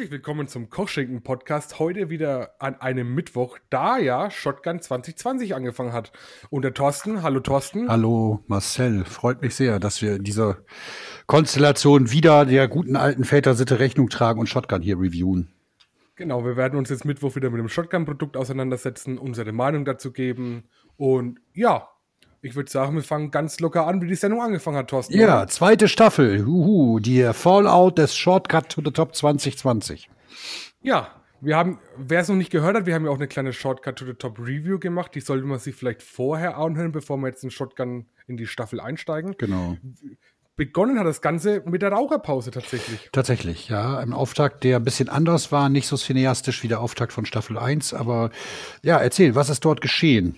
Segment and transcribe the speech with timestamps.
[0.00, 1.78] Herzlich willkommen zum Kochschinken-Podcast.
[1.78, 6.10] Heute wieder an einem Mittwoch, da ja Shotgun 2020 angefangen hat.
[6.48, 7.86] Und der Thorsten, hallo Thorsten.
[7.86, 10.56] Hallo Marcel, freut mich sehr, dass wir in dieser
[11.26, 15.52] Konstellation wieder der guten alten Vätersitte Rechnung tragen und Shotgun hier reviewen.
[16.16, 20.64] Genau, wir werden uns jetzt Mittwoch wieder mit dem Shotgun-Produkt auseinandersetzen, unsere Meinung dazu geben.
[20.96, 21.89] Und ja,
[22.42, 25.16] ich würde sagen, wir fangen ganz locker an, wie die Sendung angefangen hat, Thorsten.
[25.16, 26.46] Ja, zweite Staffel.
[26.46, 30.08] Huhu, die Fallout des Shortcut to the Top 2020.
[30.82, 31.08] Ja,
[31.42, 33.96] wir haben, wer es noch nicht gehört hat, wir haben ja auch eine kleine Shortcut
[33.96, 35.14] to the Top Review gemacht.
[35.14, 38.80] Die sollte man sich vielleicht vorher anhören, bevor wir jetzt in Shotgun in die Staffel
[38.80, 39.34] einsteigen.
[39.38, 39.76] Genau.
[40.56, 43.08] Begonnen hat das Ganze mit der Raucherpause tatsächlich.
[43.12, 43.98] Tatsächlich, ja.
[43.98, 47.58] Ein Auftakt, der ein bisschen anders war, nicht so cineastisch wie der Auftakt von Staffel
[47.58, 47.94] 1.
[47.94, 48.30] Aber
[48.82, 50.36] ja, erzähl, was ist dort geschehen?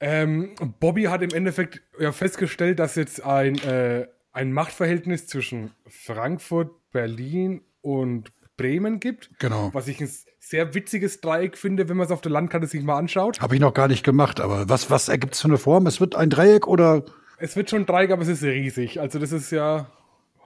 [0.00, 6.70] Ähm, Bobby hat im Endeffekt ja festgestellt, dass jetzt ein, äh, ein Machtverhältnis zwischen Frankfurt,
[6.92, 9.30] Berlin und Bremen gibt.
[9.38, 9.70] Genau.
[9.72, 12.96] Was ich ein sehr witziges Dreieck finde, wenn man es auf der Landkarte sich mal
[12.96, 13.40] anschaut.
[13.40, 15.86] Habe ich noch gar nicht gemacht, aber was, was ergibt es für eine Form?
[15.86, 17.04] Es wird ein Dreieck oder?
[17.38, 19.00] Es wird schon ein Dreieck, aber es ist riesig.
[19.00, 19.90] Also das ist ja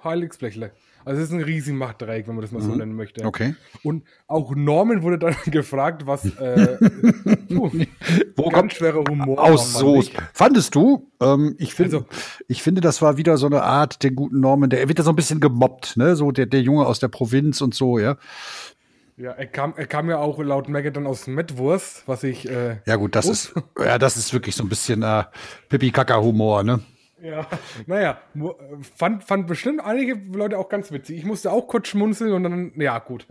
[0.02, 0.72] Heiligsblechle.
[1.04, 2.78] Also es ist ein riesigen Machtdreieck, wenn man das mal so mhm.
[2.78, 3.24] nennen möchte.
[3.24, 3.54] Okay.
[3.82, 6.76] Und auch Norman wurde dann gefragt, was äh,
[7.48, 7.70] puh,
[8.36, 10.02] wo kommt schwerer Humor aus so.
[10.32, 11.10] Fandest du?
[11.20, 12.08] Ähm, ich finde, also,
[12.48, 14.70] ich finde, das war wieder so eine Art den guten Norman.
[14.70, 16.16] Der wird ja so ein bisschen gemobbt, ne?
[16.16, 18.16] So der der Junge aus der Provinz und so, ja.
[19.16, 22.48] Ja, er kam, er kam ja auch laut dann aus Metwurst, was ich.
[22.48, 25.24] Äh, ja gut, das ist ja das ist wirklich so ein bisschen äh,
[25.68, 26.80] Pipi-Kaka-Humor, ne?
[27.22, 27.46] Ja,
[27.86, 28.20] naja,
[28.96, 31.18] fand, fand bestimmt einige Leute auch ganz witzig.
[31.18, 33.26] Ich musste auch kurz schmunzeln und dann, ja, gut.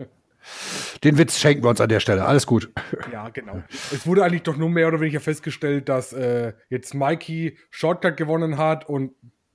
[1.04, 2.24] Den Witz schenken wir uns an der Stelle.
[2.24, 2.72] Alles gut.
[3.12, 3.62] Ja, genau.
[3.92, 8.56] Es wurde eigentlich doch nur mehr oder weniger festgestellt, dass äh, jetzt Mikey Shortcut gewonnen
[8.56, 9.12] hat und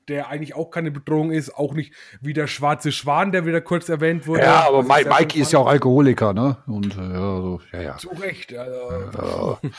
[0.08, 3.90] der eigentlich auch keine Bedrohung ist, auch nicht wie der schwarze Schwan, der wieder kurz
[3.90, 4.42] erwähnt wurde.
[4.42, 6.58] Ja, aber Ma Mikey ist ja auch Alkoholiker, ne?
[6.68, 7.98] Und äh, ja, so, ja, ja.
[7.98, 8.56] Zu Recht.
[8.56, 9.58] Also.
[9.62, 9.70] Ja.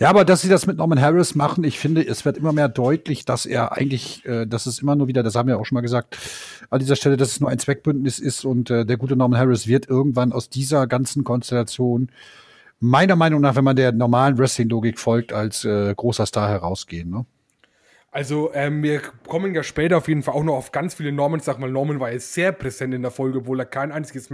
[0.00, 2.68] ja, aber dass sie das mit Norman Harris machen, ich finde, es wird immer mehr
[2.68, 5.76] deutlich, dass er eigentlich, äh, dass es immer nur wieder, das haben wir auch schon
[5.76, 6.18] mal gesagt,
[6.70, 9.66] an dieser Stelle, dass es nur ein Zweckbündnis ist und äh, der gute Norman Harris
[9.66, 12.10] wird irgendwann aus dieser ganzen Konstellation
[12.80, 17.24] meiner Meinung nach, wenn man der normalen Wrestling-Logik folgt, als äh, großer Star herausgehen, ne?
[18.16, 21.40] Also, ähm, wir kommen ja später auf jeden Fall auch noch auf ganz viele Norman.
[21.40, 24.30] Sag mal, Norman war jetzt sehr präsent in der Folge, obwohl er kein einziges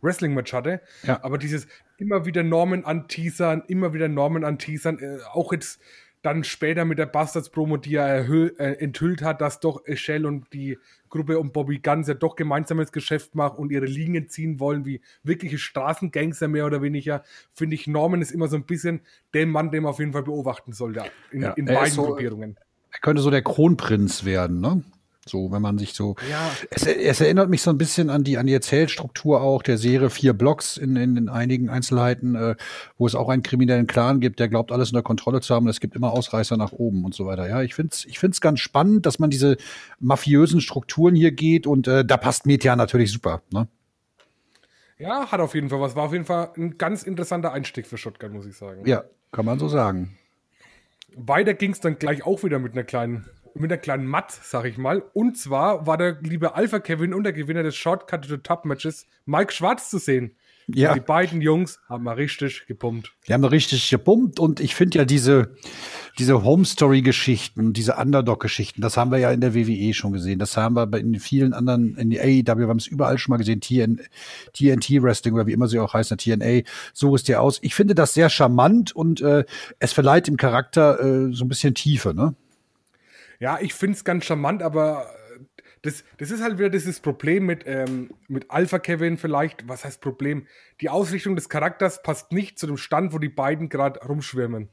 [0.00, 0.80] Wrestling-Match hatte.
[1.02, 1.22] Ja.
[1.22, 1.66] Aber dieses
[1.98, 5.82] immer wieder Norman anteasern, immer wieder Norman anteasern, äh, auch jetzt
[6.22, 10.78] dann später mit der Bastards-Promo, die er äh, enthüllt hat, dass doch Echelle und die
[11.10, 15.02] Gruppe um Bobby Guns ja doch gemeinsames Geschäft machen und ihre Linien ziehen wollen, wie
[15.24, 17.22] wirkliche Straßengangster mehr oder weniger,
[17.52, 19.02] finde ich, Norman ist immer so ein bisschen
[19.34, 22.56] der Mann, den man auf jeden Fall beobachten sollte, in, ja, in beiden so, Gruppierungen
[22.96, 24.82] er könnte so der Kronprinz werden, ne?
[25.28, 26.14] So, wenn man sich so.
[26.30, 26.50] Ja.
[26.70, 30.08] Es, es, erinnert mich so ein bisschen an die, an die Erzählstruktur auch der Serie
[30.08, 32.54] Vier Blocks in, in, in einigen Einzelheiten, äh,
[32.96, 35.66] wo es auch einen kriminellen Clan gibt, der glaubt, alles unter Kontrolle zu haben.
[35.66, 37.48] Es gibt immer Ausreißer nach oben und so weiter.
[37.48, 39.56] Ja, ich finde es ich find's ganz spannend, dass man diese
[39.98, 43.42] mafiösen Strukturen hier geht und äh, da passt Meteor natürlich super.
[43.50, 43.66] Ne?
[44.96, 45.96] Ja, hat auf jeden Fall was.
[45.96, 48.86] War auf jeden Fall ein ganz interessanter Einstieg für Shotgun, muss ich sagen.
[48.86, 50.16] Ja, kann man so sagen.
[51.16, 54.66] Weiter ging es dann gleich auch wieder mit einer kleinen, mit einer kleinen Matt, sag
[54.66, 55.02] ich mal.
[55.14, 58.66] Und zwar war der liebe Alpha Kevin und der Gewinner des Shortcut to the Top
[58.66, 60.36] Matches, Mike Schwarz, zu sehen.
[60.68, 60.94] Ja.
[60.94, 63.14] Die beiden Jungs haben mal richtig gepumpt.
[63.26, 65.54] Die haben richtig gepumpt und ich finde ja diese,
[66.18, 70.38] diese Home-Story-Geschichten, diese Underdog-Geschichten, das haben wir ja in der WWE schon gesehen.
[70.38, 73.36] Das haben wir in vielen anderen, in der AEW, wir haben es überall schon mal
[73.36, 74.00] gesehen, TN,
[74.54, 77.58] TNT Wrestling oder wie immer sie auch heißen, TNA, so ist der aus.
[77.62, 79.44] Ich finde das sehr charmant und äh,
[79.78, 82.34] es verleiht dem Charakter äh, so ein bisschen Tiefe, ne?
[83.38, 85.06] Ja, ich finde es ganz charmant, aber
[85.82, 89.68] das, das ist halt wieder dieses Problem mit, ähm, mit Alpha Kevin vielleicht.
[89.68, 90.46] Was heißt Problem?
[90.80, 94.70] Die Ausrichtung des Charakters passt nicht zu dem Stand, wo die beiden gerade rumschwimmen.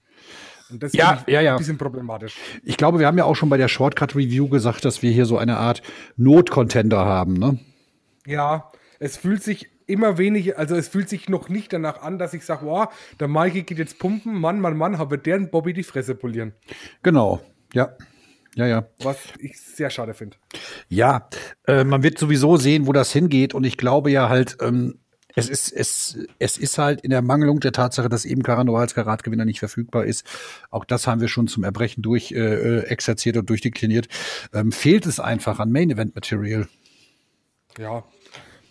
[0.69, 1.53] Und das ja, ja, ja.
[1.53, 2.35] ein bisschen problematisch.
[2.63, 5.37] Ich glaube, wir haben ja auch schon bei der Shortcut-Review gesagt, dass wir hier so
[5.37, 5.81] eine Art
[6.17, 7.59] Not-Contender haben, ne?
[8.25, 12.33] Ja, es fühlt sich immer wenig, also es fühlt sich noch nicht danach an, dass
[12.33, 12.87] ich sage, wow,
[13.19, 16.53] der Mikey geht jetzt pumpen, Mann, Mann, Mann, aber der und Bobby die Fresse polieren.
[17.01, 17.41] Genau,
[17.73, 17.95] ja.
[18.55, 18.87] Ja, ja.
[18.99, 20.37] Was ich sehr schade finde.
[20.87, 21.27] Ja,
[21.67, 23.55] äh, man wird sowieso sehen, wo das hingeht.
[23.55, 24.99] Und ich glaube ja halt, ähm,
[25.35, 28.93] es ist, es, es ist halt in der Mangelung der Tatsache, dass eben Carano als
[28.93, 30.25] Karatgewinner nicht verfügbar ist.
[30.69, 34.07] Auch das haben wir schon zum Erbrechen durch äh, äh exerziert und durchdekliniert.
[34.53, 36.67] Ähm, fehlt es einfach an Main Event Material.
[37.77, 38.03] Ja,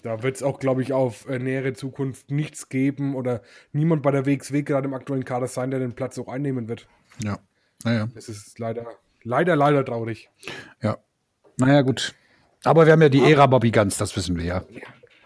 [0.03, 3.43] da wird es auch, glaube ich, auf äh, nähere Zukunft nichts geben oder
[3.73, 6.87] niemand bei der WXW gerade im aktuellen Kader sein, der den Platz auch einnehmen wird.
[7.23, 7.39] Ja,
[7.85, 8.09] naja.
[8.15, 8.87] Es ist leider
[9.25, 10.31] Leider, leider traurig.
[10.83, 10.99] Ja.
[11.57, 12.15] Naja, gut.
[12.65, 14.65] Aber wir haben ja die Ära Bobby Guns, das wissen wir ja.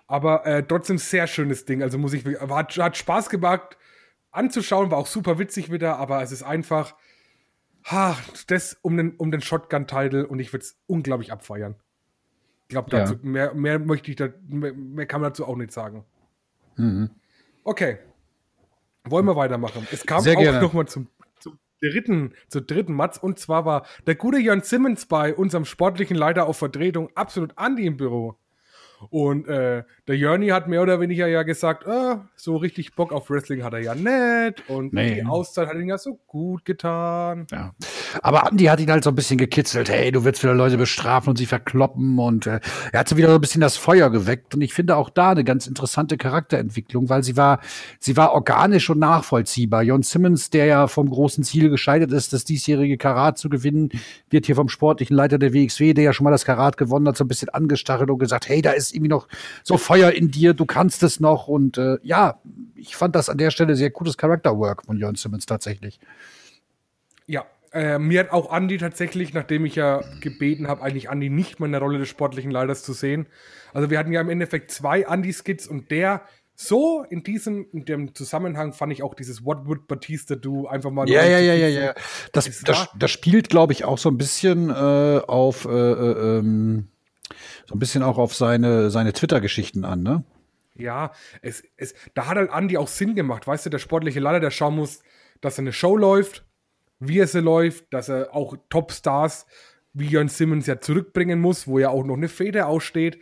[0.06, 1.82] Aber äh, trotzdem sehr schönes Ding.
[1.82, 3.76] Also muss ich, hat, hat Spaß gemacht
[4.36, 6.94] anzuschauen, war auch super witzig wieder, aber es ist einfach,
[7.84, 8.16] ha,
[8.46, 11.76] das um den, um den Shotgun-Title und ich würde es unglaublich abfeiern.
[12.62, 13.12] Ich glaube, ja.
[13.22, 16.04] mehr, mehr möchte ich da, mehr, mehr, kann man dazu auch nicht sagen.
[16.76, 17.10] Mhm.
[17.64, 17.98] Okay.
[19.04, 19.86] Wollen wir weitermachen?
[19.92, 21.08] Es kam Sehr auch nochmal zum,
[21.38, 26.16] zum dritten, zur dritten Matz und zwar war der gute Jan Simmons bei unserem sportlichen
[26.16, 28.36] Leiter auf Vertretung absolut Andi im Büro.
[29.10, 33.28] Und äh, der Jörni hat mehr oder weniger ja gesagt, äh, so richtig Bock auf
[33.28, 34.68] Wrestling hat er ja nicht.
[34.68, 35.16] Und nee.
[35.16, 37.46] die Auszeit hat ihn ja so gut getan.
[37.50, 37.74] Ja.
[38.22, 39.88] Aber Andy hat ihn halt so ein bisschen gekitzelt.
[39.88, 42.20] Hey, du willst wieder Leute bestrafen und sie verkloppen.
[42.20, 42.60] Und äh,
[42.92, 44.54] er hat so wieder so ein bisschen das Feuer geweckt.
[44.54, 47.58] Und ich finde auch da eine ganz interessante Charakterentwicklung, weil sie war,
[47.98, 49.82] sie war organisch und nachvollziehbar.
[49.82, 53.88] Jon Simmons, der ja vom großen Ziel gescheitert ist, das diesjährige Karat zu gewinnen,
[54.30, 57.16] wird hier vom sportlichen Leiter der WXW, der ja schon mal das Karat gewonnen hat,
[57.16, 59.26] so ein bisschen angestachelt und gesagt, hey, da ist irgendwie noch
[59.64, 61.48] so Feuer in dir, du kannst es noch.
[61.48, 62.40] Und äh, ja,
[62.74, 65.98] ich fand das an der Stelle sehr gutes Charakterwork von Jon Simmons tatsächlich.
[67.26, 71.60] Ja, äh, mir hat auch Andy tatsächlich, nachdem ich ja gebeten habe, eigentlich Andy nicht
[71.60, 73.26] mehr in der Rolle des sportlichen Leiters zu sehen.
[73.74, 76.22] Also wir hatten ja im Endeffekt zwei Andy-Skits und der
[76.54, 80.90] so in diesem in dem Zusammenhang fand ich auch dieses What Would Batista Do einfach
[80.90, 81.06] mal.
[81.06, 81.94] Ja, ja, ja, ja, ja.
[82.32, 84.72] Das, das, das spielt, glaube ich, auch so ein bisschen äh,
[85.26, 86.88] auf äh, äh, ähm,
[87.66, 90.24] so ein bisschen auch auf seine, seine Twitter-Geschichten an, ne?
[90.74, 94.40] Ja, es, es, da hat halt Andi auch Sinn gemacht, weißt du, der sportliche Leiter,
[94.40, 95.00] der schauen muss,
[95.40, 96.44] dass eine Show läuft,
[96.98, 99.46] wie es läuft, dass er auch Topstars
[99.92, 103.18] wie Jörn Simmons ja zurückbringen muss, wo ja auch noch eine Feder aussteht.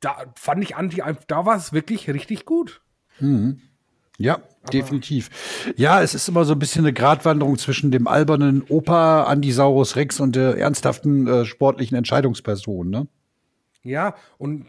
[0.00, 2.82] Da fand ich Andi, da war es wirklich richtig gut.
[3.20, 3.60] Mhm.
[4.18, 5.30] Ja, Aber definitiv.
[5.76, 10.20] Ja, es ist immer so ein bisschen eine Gratwanderung zwischen dem albernen Opa Andisaurus Rex
[10.20, 13.06] und der ernsthaften äh, sportlichen Entscheidungsperson, ne?
[13.82, 14.66] Ja, und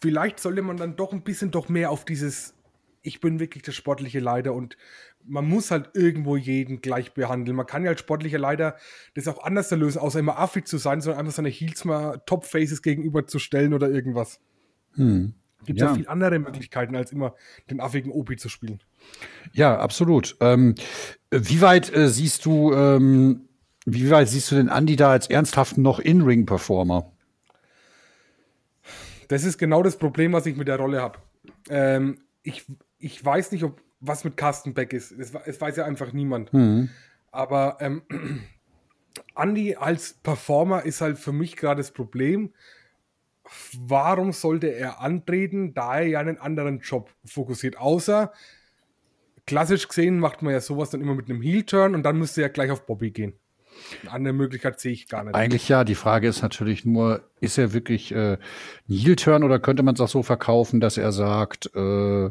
[0.00, 2.54] vielleicht sollte man dann doch ein bisschen doch mehr auf dieses,
[3.02, 4.76] ich bin wirklich der sportliche Leiter und
[5.24, 7.56] man muss halt irgendwo jeden gleich behandeln.
[7.56, 8.76] Man kann ja als sportlicher Leiter
[9.14, 12.82] das auch anders lösen, außer immer affig zu sein, sondern einfach seine Heels mal Top-Faces
[12.82, 14.40] gegenüberzustellen oder irgendwas.
[14.94, 15.34] Hm.
[15.64, 15.86] Gibt ja.
[15.86, 17.34] ja viel andere Möglichkeiten, als immer
[17.70, 18.80] den affigen Opi zu spielen.
[19.52, 20.36] Ja, absolut.
[20.40, 20.74] Ähm,
[21.30, 23.48] wie weit äh, siehst du, ähm,
[23.86, 27.11] wie weit siehst du den Andi da als ernsthaften noch In-Ring-Performer?
[29.32, 31.18] Das ist genau das Problem, was ich mit der Rolle habe.
[31.70, 32.66] Ähm, ich,
[32.98, 35.10] ich weiß nicht, ob was mit Carsten Beck ist.
[35.10, 36.52] Es, es weiß ja einfach niemand.
[36.52, 36.90] Mhm.
[37.30, 38.02] Aber ähm,
[39.34, 42.52] Andy als Performer ist halt für mich gerade das Problem.
[43.78, 47.78] Warum sollte er antreten, da er ja einen anderen Job fokussiert?
[47.78, 48.34] Außer,
[49.46, 52.50] klassisch gesehen, macht man ja sowas dann immer mit einem Heel-Turn und dann müsste er
[52.50, 53.32] gleich auf Bobby gehen.
[54.02, 55.34] Eine andere Möglichkeit sehe ich gar nicht.
[55.34, 55.84] Eigentlich ja.
[55.84, 58.38] Die Frage ist natürlich nur, ist er wirklich äh, ein
[58.88, 62.30] Heel-Turn oder könnte man es auch so verkaufen, dass er sagt, äh,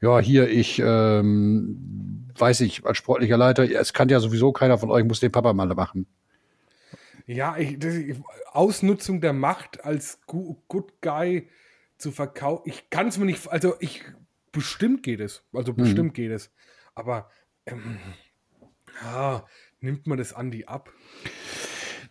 [0.00, 4.90] ja, hier, ich ähm, weiß ich, als sportlicher Leiter, es kann ja sowieso keiner von
[4.90, 6.06] euch, muss den Papa mal machen.
[7.26, 7.94] Ja, ich, das,
[8.52, 11.48] Ausnutzung der Macht als Good Guy
[11.98, 14.04] zu verkaufen, ich kann es mir nicht, also ich,
[14.52, 15.76] bestimmt geht es, also mhm.
[15.76, 16.14] bestimmt mhm.
[16.14, 16.50] geht es,
[16.94, 17.28] aber
[17.66, 17.98] ähm,
[19.02, 19.44] ja,
[19.80, 20.90] nimmt man das Andi ab?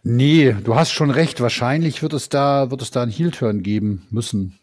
[0.03, 1.41] Nee, du hast schon recht.
[1.41, 4.57] Wahrscheinlich wird es da, wird es da einen Heel-Turn geben müssen.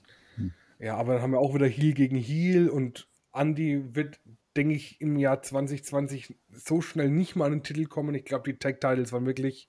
[0.79, 4.21] Ja, aber dann haben wir auch wieder Heel gegen Heel und Andi wird,
[4.57, 8.15] denke ich, im Jahr 2020 so schnell nicht mal an den Titel kommen.
[8.15, 9.69] Ich glaube, die Tag-Titles waren wirklich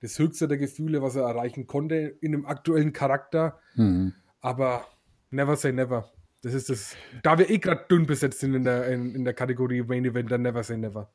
[0.00, 3.58] das höchste der Gefühle, was er erreichen konnte in dem aktuellen Charakter.
[3.74, 4.14] Mhm.
[4.40, 4.86] Aber
[5.30, 6.10] never say never.
[6.42, 6.96] Das ist das.
[7.22, 10.30] Da wir eh gerade dünn besetzt sind in der, in, in der Kategorie Main Event,
[10.30, 11.10] dann never say never.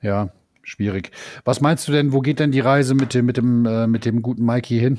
[0.00, 0.32] Ja,
[0.68, 1.10] schwierig.
[1.44, 4.04] Was meinst du denn, wo geht denn die Reise mit dem, mit dem, äh, mit
[4.04, 4.98] dem guten Mikey hin?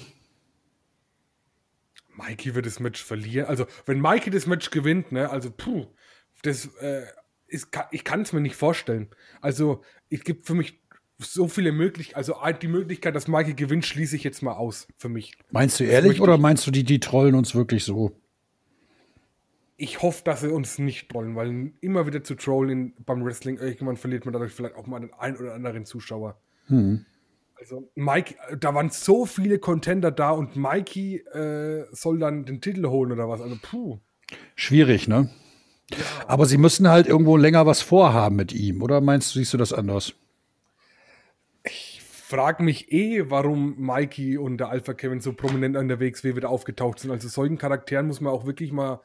[2.15, 3.47] Mikey wird das Match verlieren.
[3.47, 5.87] Also, wenn Mikey das Match gewinnt, ne, also, puh,
[6.41, 7.03] das äh,
[7.47, 9.09] ist, ich kann es mir nicht vorstellen.
[9.41, 10.81] Also, es gibt für mich
[11.17, 12.17] so viele Möglichkeiten.
[12.17, 15.37] Also, die Möglichkeit, dass Mikey gewinnt, schließe ich jetzt mal aus für mich.
[15.51, 18.18] Meinst du ehrlich oder meinst du, die, die trollen uns wirklich so?
[19.79, 23.95] Ich hoffe, dass sie uns nicht trollen, weil immer wieder zu trollen beim Wrestling, irgendwann
[23.95, 26.37] verliert man dadurch vielleicht auch mal den einen oder anderen Zuschauer.
[26.67, 27.05] Hm.
[27.57, 32.87] Also Mike, da waren so viele Contender da und Mikey äh, soll dann den Titel
[32.87, 33.41] holen oder was.
[33.41, 33.99] Also puh.
[34.55, 35.29] Schwierig, ne?
[35.91, 35.97] Ja.
[36.27, 39.57] Aber sie müssen halt irgendwo länger was vorhaben mit ihm, oder meinst du, siehst du
[39.57, 40.13] das anders?
[41.63, 46.35] Ich frage mich eh, warum Mikey und der Alpha Kevin so prominent an der WXW
[46.35, 47.11] wieder aufgetaucht sind.
[47.11, 49.01] Also solchen Charakteren muss man auch wirklich mal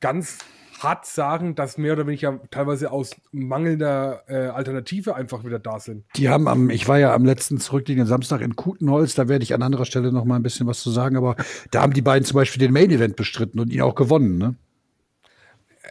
[0.00, 0.38] ganz
[0.80, 6.04] hart sagen, dass mehr oder weniger teilweise aus mangelnder äh, Alternative einfach wieder da sind.
[6.16, 9.54] Die haben am, ich war ja am letzten zurückliegenden Samstag in Kutenholz, da werde ich
[9.54, 11.36] an anderer Stelle noch mal ein bisschen was zu sagen, aber
[11.70, 14.54] da haben die beiden zum Beispiel den Main Event bestritten und ihn auch gewonnen, ne?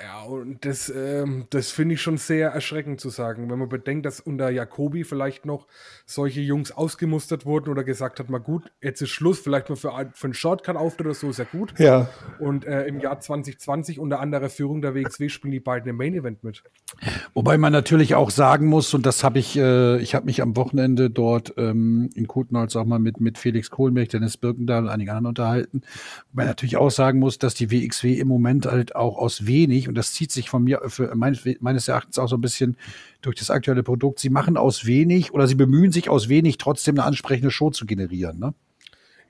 [0.01, 4.05] Ja, und das, ähm, das finde ich schon sehr erschreckend zu sagen, wenn man bedenkt,
[4.05, 5.67] dass unter Jakobi vielleicht noch
[6.05, 9.91] solche Jungs ausgemustert wurden oder gesagt hat, mal gut, jetzt ist Schluss, vielleicht mal für,
[10.13, 11.77] für einen Shortcut-Auftritt oder so, ist ja gut.
[11.79, 12.09] Ja.
[12.39, 16.43] Und äh, im Jahr 2020 unter anderer Führung der WXW spielen die beiden im Main-Event
[16.43, 16.63] mit.
[17.33, 20.55] Wobei man natürlich auch sagen muss, und das habe ich, äh, ich habe mich am
[20.55, 25.09] Wochenende dort ähm, in Kutenholz auch mal mit, mit Felix Kohlmilch, Dennis Birkendahl und einigen
[25.09, 25.81] anderen unterhalten,
[26.31, 29.87] wobei man natürlich auch sagen muss, dass die WXW im Moment halt auch aus wenig,
[29.87, 32.77] und das zieht sich von mir für meines, meines Erachtens auch so ein bisschen
[33.21, 36.95] durch das aktuelle Produkt, sie machen aus wenig oder sie bemühen sich aus wenig trotzdem
[36.95, 38.53] eine ansprechende Show zu generieren, ne?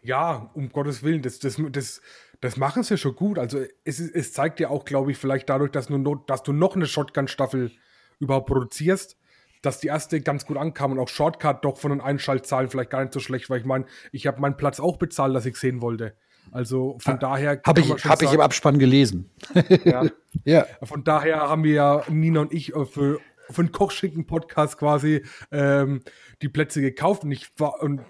[0.05, 2.01] Ja, um Gottes Willen, das, das, das,
[2.41, 3.39] das machen sie schon gut.
[3.39, 6.51] Also es, es zeigt ja auch, glaube ich, vielleicht dadurch, dass du, noch, dass du
[6.51, 7.71] noch eine Shotgun-Staffel
[8.19, 9.17] überhaupt produzierst,
[9.61, 13.01] dass die erste ganz gut ankam und auch Shortcut doch von den Einschaltzahlen vielleicht gar
[13.01, 15.81] nicht so schlecht, weil ich meine, ich habe meinen Platz auch bezahlt, dass ich sehen
[15.81, 16.15] wollte.
[16.51, 17.61] Also von ha, daher.
[17.65, 19.29] Habe ich, hab ich im Abspann gelesen.
[19.85, 20.05] Ja.
[20.45, 20.65] ja.
[20.83, 23.19] Von daher haben wir ja, Nina und ich, äh, für,
[23.49, 26.01] für einen Kochschinken-Podcast quasi ähm,
[26.41, 27.23] die Plätze gekauft.
[27.23, 28.01] Und ich war, und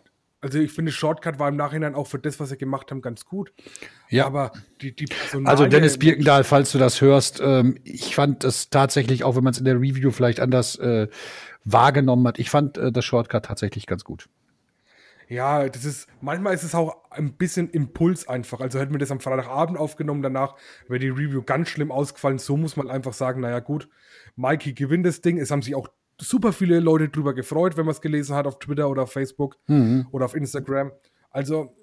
[0.44, 3.25] also ich finde, Shortcut war im Nachhinein auch für das, was sie gemacht haben, ganz
[3.25, 3.54] gut.
[4.10, 4.25] Ja.
[4.25, 5.08] Aber die, die
[5.46, 9.54] Also Dennis Birkendahl, falls du das hörst, ähm, ich fand es tatsächlich, auch wenn man
[9.54, 11.08] es in der Review vielleicht anders äh,
[11.63, 14.28] wahrgenommen hat, ich fand äh, das Shortcut tatsächlich ganz gut.
[15.30, 18.60] Ja, das ist, manchmal ist es auch ein bisschen Impuls einfach.
[18.60, 20.56] Also hätten wir das am Freitagabend aufgenommen, danach
[20.88, 22.39] wäre die Review ganz schlimm ausgefallen.
[22.39, 23.89] So muss man einfach sagen, naja gut,
[24.36, 25.38] Mikey gewinnt das Ding.
[25.39, 25.88] Es haben sich auch
[26.20, 29.58] super viele Leute drüber gefreut, wenn man es gelesen hat auf Twitter oder auf Facebook
[29.68, 30.08] mhm.
[30.12, 30.92] oder auf Instagram.
[31.30, 31.75] Also,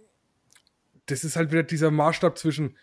[1.07, 2.77] das ist halt wieder dieser Maßstab zwischen,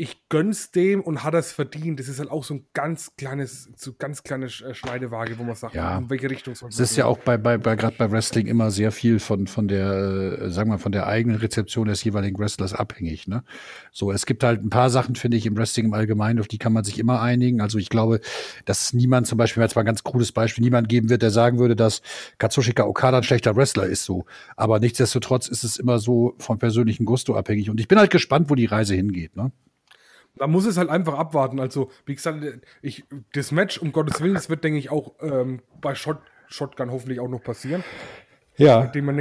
[0.00, 2.00] ich gönn's dem und hat es verdient.
[2.00, 5.54] Das ist halt auch so ein ganz kleines, so ganz kleine äh, Schneidewage, wo man
[5.54, 5.98] sagt, ja.
[5.98, 8.46] in welche Richtung soll man Es ist ja auch bei, bei, bei gerade bei Wrestling
[8.46, 12.38] immer sehr viel von, von der, äh, sagen wir, von der eigenen Rezeption des jeweiligen
[12.38, 13.28] Wrestlers abhängig.
[13.28, 13.44] Ne?
[13.92, 16.58] So, es gibt halt ein paar Sachen, finde ich, im Wrestling im Allgemeinen, auf die
[16.58, 17.60] kann man sich immer einigen.
[17.60, 18.20] Also ich glaube,
[18.64, 21.58] dass niemand, zum Beispiel, jetzt mal ein ganz cooles Beispiel, niemand geben wird, der sagen
[21.58, 22.00] würde, dass
[22.38, 24.24] Katsushika Okada ein schlechter Wrestler ist so.
[24.56, 27.68] Aber nichtsdestotrotz ist es immer so vom persönlichen Gusto abhängig.
[27.68, 29.36] Und ich bin halt gespannt, wo die Reise hingeht.
[29.36, 29.52] Ne?
[30.36, 31.60] Da muss es halt einfach abwarten.
[31.60, 32.44] Also, wie gesagt,
[32.82, 36.18] ich, das Match, um Gottes Willen, das wird, denke ich, auch ähm, bei Shot,
[36.48, 37.84] Shotgun hoffentlich auch noch passieren.
[38.56, 38.84] Ja.
[38.84, 39.16] Nachdem man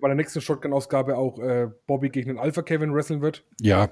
[0.00, 3.44] bei der nächsten Shotgun-Ausgabe auch äh, Bobby gegen den Alpha Kevin wresteln wird.
[3.60, 3.90] Ja.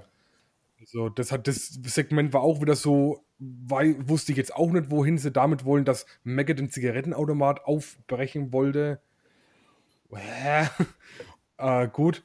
[0.80, 4.90] Also, das hat das Segment war auch wieder so, weil, wusste ich jetzt auch nicht,
[4.90, 9.00] wohin sie damit wollen, dass Maggot den Zigarettenautomat aufbrechen wollte.
[11.58, 12.22] äh, gut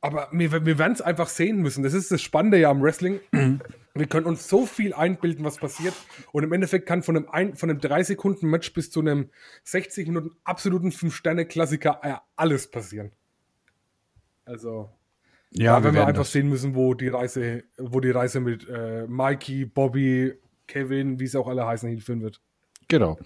[0.00, 1.82] aber wir, wir werden es einfach sehen müssen.
[1.82, 3.20] Das ist das Spannende ja am Wrestling.
[3.32, 3.60] Mhm.
[3.94, 5.94] Wir können uns so viel einbilden, was passiert.
[6.32, 9.30] Und im Endeffekt kann von einem, ein, von einem 3-Sekunden-Match bis zu einem
[9.64, 13.12] 60 Minuten absoluten 5-Sterne-Klassiker äh, alles passieren.
[14.44, 14.90] Also,
[15.50, 16.32] ja, wenn wir, wir einfach das.
[16.32, 20.34] sehen müssen, wo die Reise, wo die Reise mit äh, Mikey, Bobby,
[20.66, 22.40] Kevin, wie sie auch alle heißen, hinführen wird.
[22.88, 23.18] Genau.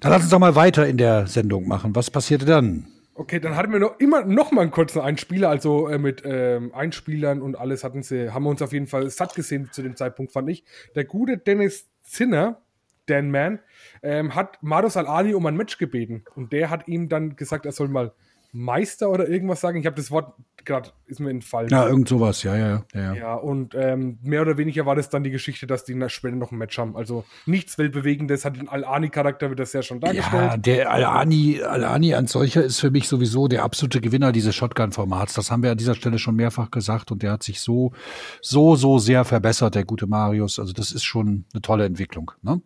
[0.00, 1.96] Dann lass uns doch mal weiter in der Sendung machen.
[1.96, 2.86] Was passierte dann?
[3.18, 6.72] Okay, dann hatten wir noch immer noch mal einen kurzen Einspieler, also äh, mit ähm,
[6.72, 9.96] Einspielern und alles hatten sie, haben wir uns auf jeden Fall satt gesehen zu dem
[9.96, 10.64] Zeitpunkt, fand ich.
[10.94, 12.62] Der gute Dennis Zinner,
[13.06, 13.58] Dan Man,
[14.04, 17.72] ähm, hat Maros Al-Ali um ein Match gebeten und der hat ihm dann gesagt, er
[17.72, 18.12] soll mal
[18.52, 19.78] Meister oder irgendwas sagen.
[19.78, 21.70] Ich habe das Wort gerade, ist mir entfallen.
[21.70, 23.14] Ja, irgend sowas, ja, ja, ja.
[23.14, 26.52] Ja, und ähm, mehr oder weniger war das dann die Geschichte, dass die später noch
[26.52, 26.96] ein Match haben.
[26.96, 30.50] Also nichts Weltbewegendes, hat den Al-Ani-Charakter wird das ja schon dargestellt.
[30.50, 34.54] Ja, der Al-Ani Al -Ani als solcher ist für mich sowieso der absolute Gewinner dieses
[34.54, 35.34] Shotgun-Formats.
[35.34, 37.92] Das haben wir an dieser Stelle schon mehrfach gesagt und der hat sich so,
[38.40, 40.58] so, so sehr verbessert, der gute Marius.
[40.58, 42.60] Also das ist schon eine tolle Entwicklung, ne?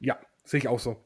[0.00, 1.02] Ja, sehe ich auch so.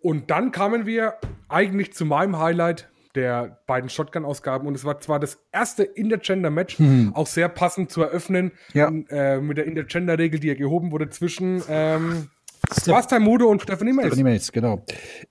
[0.00, 1.14] Und dann kamen wir
[1.48, 2.88] eigentlich zu meinem Highlight,
[3.18, 4.66] der beiden Shotgun-Ausgaben.
[4.68, 7.12] Und es war zwar das erste Intergender-Match, mhm.
[7.14, 8.88] auch sehr passend zu eröffnen, ja.
[9.08, 12.28] äh, mit der Intergender-Regel, die ja gehoben wurde zwischen ähm,
[12.70, 14.06] Sebastian Mudo und Stephanie Mays.
[14.06, 14.84] Stephanie Mays, genau.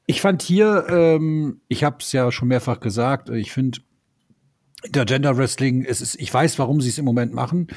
[0.06, 3.79] Ich fand hier, ähm, ich habe es ja schon mehrfach gesagt, ich finde
[4.84, 7.67] Intergender Wrestling, es ist, ich weiß, warum sie es im Moment machen.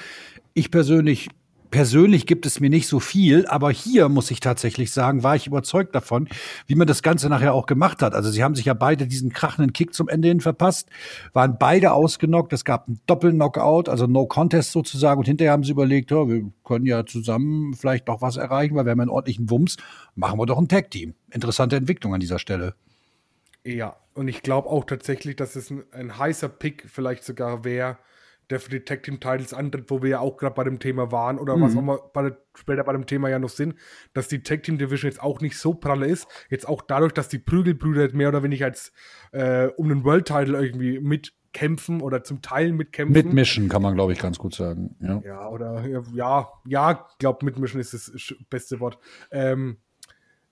[0.54, 1.28] Ich persönlich
[1.70, 5.46] persönlich gibt es mir nicht so viel, aber hier muss ich tatsächlich sagen, war ich
[5.46, 6.28] überzeugt davon,
[6.66, 8.14] wie man das Ganze nachher auch gemacht hat.
[8.14, 10.88] Also sie haben sich ja beide diesen krachenden Kick zum Ende hin verpasst,
[11.32, 15.72] waren beide ausgenockt, es gab einen Doppel-Knockout, also No Contest sozusagen und hinterher haben sie
[15.72, 19.50] überlegt, ja, wir können ja zusammen vielleicht noch was erreichen, weil wir haben einen ordentlichen
[19.50, 19.76] Wumms,
[20.14, 21.14] machen wir doch ein Tag-Team.
[21.30, 22.74] Interessante Entwicklung an dieser Stelle.
[23.64, 27.98] Ja, und ich glaube auch tatsächlich, dass es ein, ein heißer Pick vielleicht sogar wäre,
[28.50, 31.12] der für die Tag Team Titles antritt, wo wir ja auch gerade bei dem Thema
[31.12, 31.62] waren oder mhm.
[31.62, 33.76] was auch mal bei, später bei dem Thema ja noch sind,
[34.12, 36.26] dass die Tag Team Division jetzt auch nicht so pralle ist.
[36.50, 38.92] Jetzt auch dadurch, dass die Prügelbrüder mehr oder weniger als
[39.32, 43.14] äh, um den World Title irgendwie mitkämpfen oder zum Teil mitkämpfen.
[43.14, 44.96] Mitmischen kann man, glaube ich, ganz gut sagen.
[45.00, 48.12] Ja, ja oder ja, ja, glaube mitmischen ist das
[48.50, 48.98] beste Wort.
[49.30, 49.78] Ähm,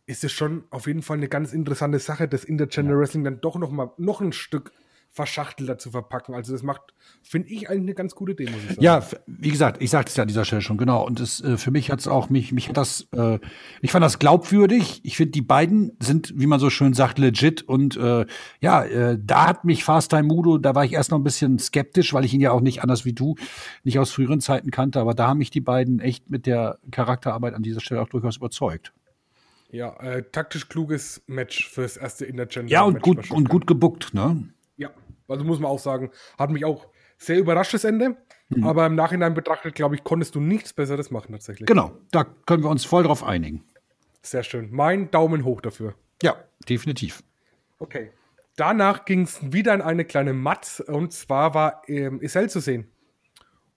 [0.06, 2.98] ist es schon auf jeden Fall eine ganz interessante Sache, das Intergender.
[2.98, 4.72] Wrestling dann doch noch mal noch ein Stück
[5.10, 6.34] verschachtelter zu verpacken.
[6.34, 8.82] Also das macht, finde ich, eigentlich eine ganz gute Idee, muss ich sagen.
[8.82, 11.04] Ja, wie gesagt, ich sagte es ja an dieser Stelle schon, genau.
[11.04, 13.38] Und das, äh, für mich hat es auch, mich, mich hat das, äh,
[13.80, 15.00] ich fand das glaubwürdig.
[15.04, 17.62] Ich finde, die beiden sind, wie man so schön sagt, legit.
[17.62, 18.26] Und äh,
[18.60, 21.58] ja, äh, da hat mich Fast Time Mudo, da war ich erst noch ein bisschen
[21.58, 23.34] skeptisch, weil ich ihn ja auch nicht anders wie du,
[23.82, 25.00] nicht aus früheren Zeiten kannte.
[25.00, 28.36] Aber da haben mich die beiden echt mit der Charakterarbeit an dieser Stelle auch durchaus
[28.36, 28.92] überzeugt.
[29.70, 32.70] Ja, äh, taktisch kluges Match fürs erste Intergender.
[32.70, 34.48] Ja, und gut, und gut gebuckt, ne?
[35.28, 38.16] Also muss man auch sagen, hat mich auch sehr überrascht, das Ende.
[38.48, 38.64] Mhm.
[38.64, 41.66] Aber im Nachhinein betrachtet, glaube ich, konntest du nichts Besseres machen tatsächlich.
[41.66, 43.64] Genau, da können wir uns voll drauf einigen.
[44.22, 44.68] Sehr schön.
[44.70, 45.94] Mein Daumen hoch dafür.
[46.22, 46.36] Ja,
[46.68, 47.22] definitiv.
[47.78, 48.10] Okay.
[48.56, 52.90] Danach ging es wieder in eine kleine Matz und zwar war ähm, Isel zu sehen.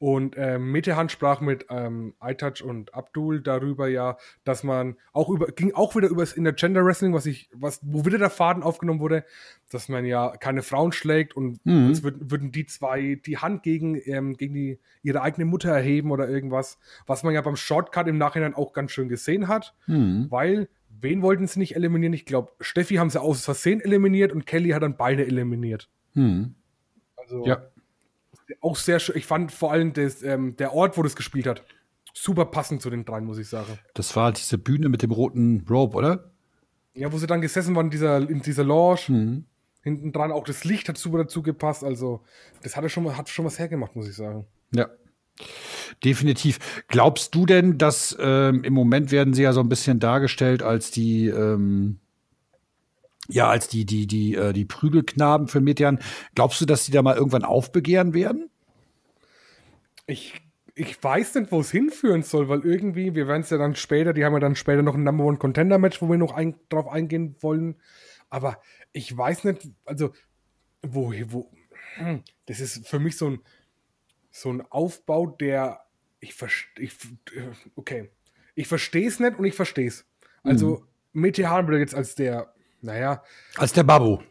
[0.01, 5.45] Und ähm, Metehan sprach mit ähm, iTouch und Abdul darüber ja, dass man auch über,
[5.51, 8.99] ging auch wieder über das Intergender Wrestling, was ich, was, wo wieder der Faden aufgenommen
[8.99, 9.23] wurde,
[9.69, 11.91] dass man ja keine Frauen schlägt und mhm.
[11.91, 16.09] es würden, würden die zwei die Hand gegen, ähm, gegen die, ihre eigene Mutter erheben
[16.09, 20.25] oder irgendwas, was man ja beim Shortcut im Nachhinein auch ganz schön gesehen hat, mhm.
[20.31, 20.67] weil
[20.99, 22.13] wen wollten sie nicht eliminieren?
[22.13, 25.91] Ich glaube, Steffi haben sie aus Versehen eliminiert und Kelly hat dann beide eliminiert.
[26.15, 26.55] Mhm.
[27.15, 27.61] Also, ja
[28.61, 29.17] auch sehr schön.
[29.17, 31.63] Ich fand vor allem das, ähm, der Ort, wo das gespielt hat,
[32.13, 33.79] super passend zu den dreien, muss ich sagen.
[33.93, 36.31] Das war diese Bühne mit dem roten Rope, oder?
[36.93, 39.01] Ja, wo sie dann gesessen waren in dieser, in dieser Lounge.
[39.07, 39.45] Mhm.
[39.83, 41.83] Hinten dran auch das Licht hat super dazu gepasst.
[41.83, 42.21] Also,
[42.61, 44.45] das hat schon, hat schon was hergemacht, muss ich sagen.
[44.75, 44.89] Ja.
[46.03, 46.83] Definitiv.
[46.87, 50.91] Glaubst du denn, dass ähm, im Moment werden sie ja so ein bisschen dargestellt als
[50.91, 51.99] die ähm,
[53.31, 55.99] ja, als die, die, die, äh, die Prügelknaben für Metean.
[56.35, 58.49] Glaubst du, dass die da mal irgendwann aufbegehren werden?
[60.05, 60.41] Ich,
[60.75, 64.13] ich weiß nicht, wo es hinführen soll, weil irgendwie, wir werden es ja dann später,
[64.13, 66.55] die haben ja dann später noch ein Number One Contender Match, wo wir noch ein,
[66.69, 67.75] drauf eingehen wollen.
[68.29, 70.11] Aber ich weiß nicht, also,
[70.81, 71.51] wo, wo,
[71.95, 73.39] hm, das ist für mich so ein,
[74.31, 75.81] so ein Aufbau, der,
[76.19, 76.89] ich verstehe,
[77.75, 78.09] okay,
[78.55, 80.05] ich verstehe es nicht und ich verstehe es.
[80.43, 80.77] Also,
[81.13, 81.23] mhm.
[81.23, 83.23] Wird jetzt als der naja.
[83.57, 84.21] Als der Babo.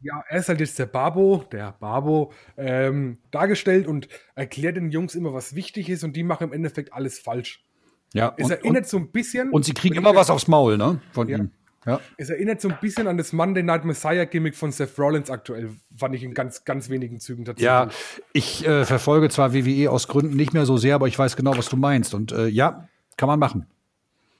[0.00, 5.14] Ja, er ist halt jetzt der Babo, der Babo, ähm, dargestellt und erklärt den Jungs
[5.14, 7.64] immer, was wichtig ist und die machen im Endeffekt alles falsch.
[8.12, 8.34] Ja.
[8.36, 9.50] Es und, erinnert und, so ein bisschen.
[9.50, 11.00] Und sie kriegen immer was aufs Maul, ne?
[11.12, 11.38] Von ja.
[11.38, 11.52] ihm.
[11.86, 12.00] Ja.
[12.16, 15.70] Es erinnert so ein bisschen an das Monday Night Messiah Gimmick von Seth Rollins aktuell,
[15.96, 17.66] fand ich in ganz, ganz wenigen Zügen tatsächlich.
[17.66, 17.88] Ja,
[18.32, 21.56] ich äh, verfolge zwar WWE aus Gründen nicht mehr so sehr, aber ich weiß genau,
[21.56, 22.14] was du meinst.
[22.14, 23.66] Und äh, ja, kann man machen.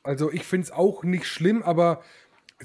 [0.04, 2.02] Also ich finde es auch nicht schlimm, aber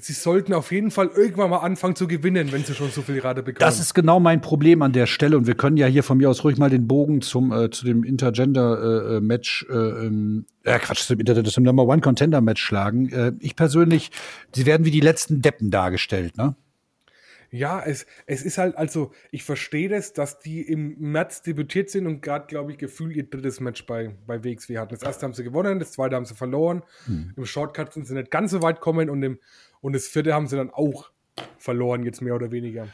[0.00, 3.16] sie sollten auf jeden Fall irgendwann mal anfangen zu gewinnen, wenn sie schon so viel
[3.16, 3.60] gerade bekommen.
[3.60, 6.30] Das ist genau mein Problem an der Stelle und wir können ja hier von mir
[6.30, 10.46] aus ruhig mal den Bogen zum äh, zu dem Intergender äh, äh Match äh, ähm,
[10.64, 13.10] äh, Quatsch, zum, zum Number One Contender Match schlagen.
[13.10, 14.10] Äh, ich persönlich,
[14.54, 16.54] sie werden wie die letzten Deppen dargestellt, ne?
[17.50, 22.06] Ja, es, es ist halt, also, ich verstehe das, dass die im März debütiert sind
[22.06, 24.94] und gerade, glaube ich, gefühlt ihr drittes Match bei, bei WXW hatten.
[24.94, 26.82] Das erste haben sie gewonnen, das zweite haben sie verloren.
[27.06, 27.32] Hm.
[27.36, 29.38] Im Shortcut sind sie nicht ganz so weit kommen und, im,
[29.80, 31.10] und das vierte haben sie dann auch
[31.58, 32.88] verloren, jetzt mehr oder weniger.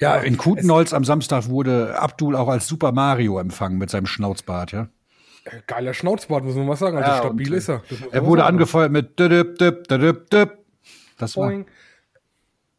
[0.00, 4.06] Ja, Aber in Kutenholz am Samstag wurde Abdul auch als Super Mario empfangen mit seinem
[4.06, 4.88] Schnauzbart, ja.
[5.44, 6.96] Äh, geiler Schnauzbart, muss man mal sagen.
[6.96, 7.82] Also ja, stabil ist er.
[8.10, 8.54] Er wurde sagen.
[8.54, 10.58] angefeuert mit dip, dip, dip, dip.
[11.18, 11.64] Das war.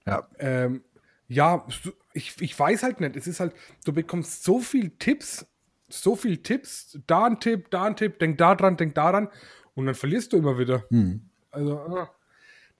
[0.05, 0.27] Ja.
[0.39, 0.83] Ähm,
[1.27, 1.65] ja,
[2.13, 3.15] ich, ich weiß halt nicht.
[3.15, 3.53] Es ist halt,
[3.85, 5.45] du bekommst so viel Tipps,
[5.89, 9.29] so viel Tipps, da ein Tipp, da ein Tipp, denk da dran, denk daran
[9.75, 10.83] und dann verlierst du immer wieder.
[10.89, 11.29] Hm.
[11.51, 12.09] Also, ah,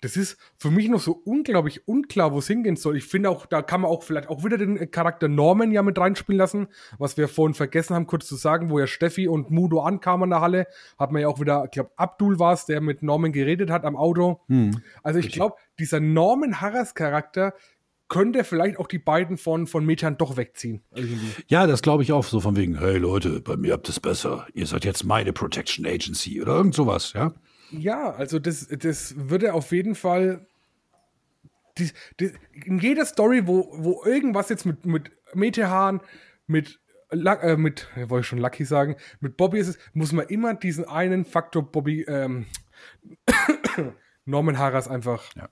[0.02, 2.98] das ist für mich noch so unglaublich unklar, wo es hingehen soll.
[2.98, 5.98] Ich finde auch, da kann man auch vielleicht auch wieder den Charakter Norman ja mit
[5.98, 6.68] reinspielen lassen,
[7.00, 10.30] was wir vorhin vergessen haben, kurz zu sagen, wo ja Steffi und Mudo ankamen in
[10.32, 10.68] der Halle,
[11.00, 13.86] hat man ja auch wieder, ich glaube, Abdul war es, der mit Norman geredet hat
[13.86, 14.42] am Auto.
[14.48, 14.82] Hm.
[15.02, 17.54] Also ich glaube, dieser Norman Harras Charakter
[18.08, 20.82] könnte vielleicht auch die beiden von, von Metern doch wegziehen.
[20.96, 21.28] Irgendwie.
[21.48, 22.24] Ja, das glaube ich auch.
[22.24, 24.48] So von wegen, hey Leute, bei mir habt ihr es besser.
[24.54, 27.34] Ihr seid jetzt meine Protection Agency oder irgend sowas, ja?
[27.72, 30.46] Ja, also das, das würde auf jeden Fall.
[31.78, 32.32] Die, die,
[32.66, 36.02] in jeder Story, wo, wo irgendwas jetzt mit, mit Metehan,
[36.48, 40.56] mit äh, mit, wollte ich schon Lucky sagen, mit Bobby ist es, muss man immer
[40.56, 42.48] diesen einen Faktor Bobby, ähm,
[44.26, 45.48] Norman Harras einfach ja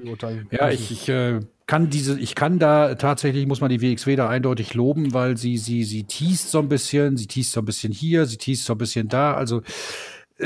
[0.00, 0.48] beurteilen.
[0.50, 4.28] Ja, ich, ich äh, kann diese, ich kann da tatsächlich, muss man die WXW da
[4.28, 7.92] eindeutig loben, weil sie, sie, sie teast so ein bisschen, sie teast so ein bisschen
[7.92, 9.34] hier, sie teast so ein bisschen da.
[9.34, 9.62] Also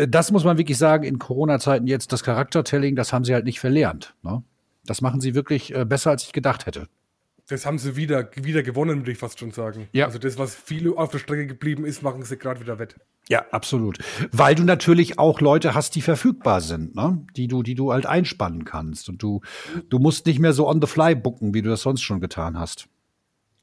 [0.08, 3.60] das muss man wirklich sagen, in Corona-Zeiten jetzt das Charaktertelling, das haben sie halt nicht
[3.60, 4.14] verlernt.
[4.22, 4.42] Ne?
[4.86, 6.88] Das machen sie wirklich äh, besser, als ich gedacht hätte.
[7.48, 9.88] Das haben sie wieder, wieder gewonnen, würde ich fast schon sagen.
[9.92, 10.06] Ja.
[10.06, 12.96] Also das, was viel auf der Strecke geblieben ist, machen sie gerade wieder wett.
[13.28, 13.98] Ja, absolut.
[14.32, 17.24] Weil du natürlich auch Leute hast, die verfügbar sind, ne?
[17.36, 19.08] Die du, die du halt einspannen kannst.
[19.10, 19.42] Und du,
[19.90, 22.58] du musst nicht mehr so on the fly bucken, wie du das sonst schon getan
[22.58, 22.88] hast.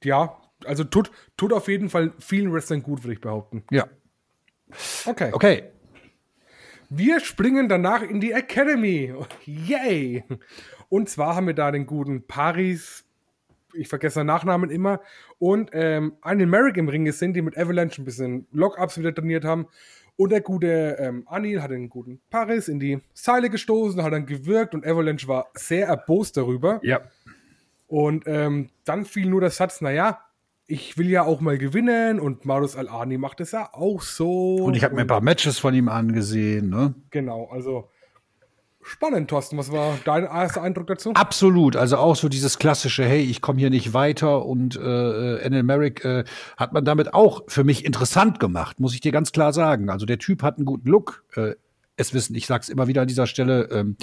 [0.03, 3.63] Ja, also tut, tut auf jeden Fall vielen Wrestlern gut, würde ich behaupten.
[3.71, 3.87] Ja.
[5.05, 5.31] Okay.
[5.33, 5.63] Okay.
[6.93, 9.13] Wir springen danach in die Academy.
[9.45, 10.25] Yay!
[10.89, 13.05] Und zwar haben wir da den guten Paris,
[13.73, 14.99] ich vergesse seinen Nachnamen immer,
[15.39, 19.45] und ähm, einen Merrick im Ring gesehen, die mit Avalanche ein bisschen Lockups wieder trainiert
[19.45, 19.67] haben.
[20.17, 24.25] Und der gute ähm, Anil hat den guten Paris in die Seile gestoßen, hat dann
[24.25, 26.81] gewirkt und Avalanche war sehr erbost darüber.
[26.83, 26.99] Ja.
[27.87, 30.19] Und ähm, dann fiel nur der Satz, naja,
[30.71, 34.55] ich will ja auch mal gewinnen und Marus Al-Ani macht es ja auch so.
[34.55, 36.95] Und ich habe mir ein paar Matches von ihm angesehen, ne?
[37.09, 37.89] Genau, also
[38.81, 39.57] spannend, Thorsten.
[39.57, 41.11] Was war dein erster Eindruck dazu?
[41.13, 45.63] Absolut, also auch so dieses klassische, hey, ich komme hier nicht weiter und äh, Enel
[45.63, 46.23] Merrick äh,
[46.55, 49.89] hat man damit auch für mich interessant gemacht, muss ich dir ganz klar sagen.
[49.89, 51.25] Also der Typ hat einen guten Look.
[51.35, 51.55] Äh,
[51.97, 53.97] es wissen, ich sag's immer wieder an dieser Stelle, ähm,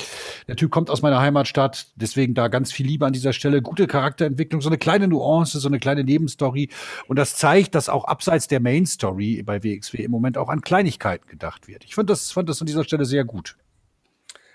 [0.46, 3.87] der Typ kommt aus meiner Heimatstadt, deswegen da ganz viel Liebe an dieser Stelle, gute
[3.87, 6.68] Charakterentwicklung, so eine kleine Nuance, so eine kleine Nebenstory
[7.07, 10.61] und das zeigt, dass auch abseits der Main Story bei WXW im Moment auch an
[10.61, 11.85] Kleinigkeiten gedacht wird.
[11.85, 13.57] Ich fand das, fand das an dieser Stelle sehr gut.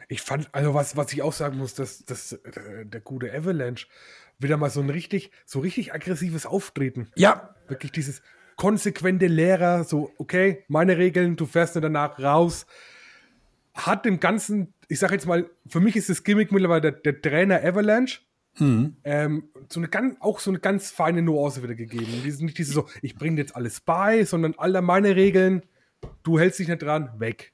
[0.09, 3.87] Ich fand, also was, was ich auch sagen muss, dass, dass äh, der gute Avalanche
[4.39, 7.09] wieder mal so ein richtig, so richtig aggressives Auftreten.
[7.15, 7.55] Ja.
[7.67, 8.21] Wirklich dieses
[8.55, 12.65] konsequente Lehrer, so, okay, meine Regeln, du fährst nur danach raus.
[13.73, 17.21] Hat dem Ganzen, ich sag jetzt mal, für mich ist das Gimmick mittlerweile der, der
[17.21, 18.19] Trainer Avalanche.
[18.59, 18.97] Mhm.
[19.03, 22.21] Ähm, so eine ganz, auch so eine ganz feine Nuance wieder gegeben.
[22.23, 25.63] Diese, nicht diese so, ich bringe jetzt alles bei, sondern alle meine Regeln,
[26.21, 27.53] du hältst dich nicht dran, weg.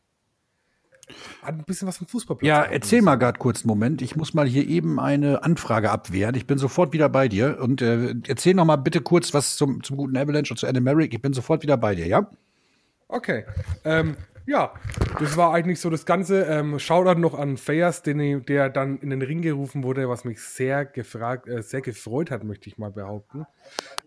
[1.41, 2.47] Hat ein bisschen was vom Fußballplatz.
[2.47, 4.01] Ja, erzähl mal gerade kurz einen Moment.
[4.01, 6.35] Ich muss mal hier eben eine Anfrage abwehren.
[6.35, 7.57] Ich bin sofort wieder bei dir.
[7.61, 10.83] Und äh, erzähl noch mal bitte kurz was zum, zum guten Avalanche und zu Adam
[10.83, 11.13] Merrick.
[11.13, 12.29] Ich bin sofort wieder bei dir, ja?
[13.07, 13.45] Okay.
[13.85, 14.17] Ähm,
[14.49, 14.73] ja,
[15.19, 16.43] das war eigentlich so das Ganze.
[16.45, 17.57] Ähm, Shoutout noch an
[18.05, 22.31] den, der dann in den Ring gerufen wurde, was mich sehr gefragt, äh, sehr gefreut
[22.31, 23.45] hat, möchte ich mal behaupten.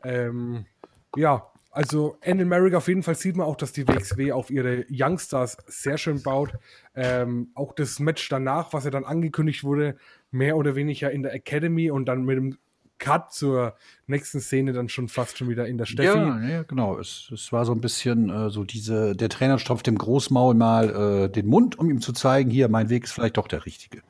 [0.03, 0.67] Ähm,
[1.15, 4.85] ja, also in America auf jeden Fall sieht man auch, dass die WXW auf ihre
[4.91, 6.53] Youngstars sehr schön baut.
[6.97, 9.97] Ähm, auch das Match danach, was ja dann angekündigt wurde,
[10.33, 12.59] mehr oder weniger in der Academy und dann mit dem
[13.03, 13.75] Cut zur
[14.07, 16.17] nächsten Szene dann schon fast schon wieder in der Steffi.
[16.17, 16.99] Ja, ja genau.
[16.99, 21.25] Es, es war so ein bisschen äh, so diese, der Trainer stopft dem Großmaul mal
[21.25, 24.03] äh, den Mund, um ihm zu zeigen, hier, mein Weg ist vielleicht doch der richtige.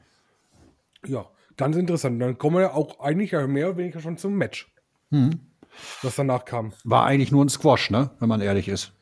[1.07, 1.25] Ja,
[1.57, 2.21] ganz interessant.
[2.21, 4.71] Dann kommen wir auch eigentlich mehr oder weniger schon zum Match.
[5.09, 5.41] Mhm.
[6.03, 6.75] Was danach kam.
[6.85, 8.11] War eigentlich nur ein Squash, ne?
[8.21, 8.93] Wenn man ehrlich ist.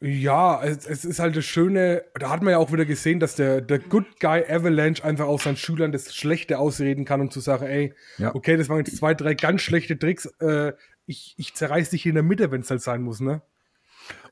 [0.00, 3.34] Ja, es, es, ist halt das Schöne, da hat man ja auch wieder gesehen, dass
[3.34, 7.40] der, der Good Guy Avalanche einfach aus seinen Schülern das Schlechte ausreden kann und zu
[7.40, 8.34] sagen, ey, Ja.
[8.34, 10.72] okay, das waren jetzt zwei, drei ganz schlechte Tricks, äh,
[11.06, 13.40] ich, ich zerreiß dich hier in der Mitte, wenn es halt sein muss, ne?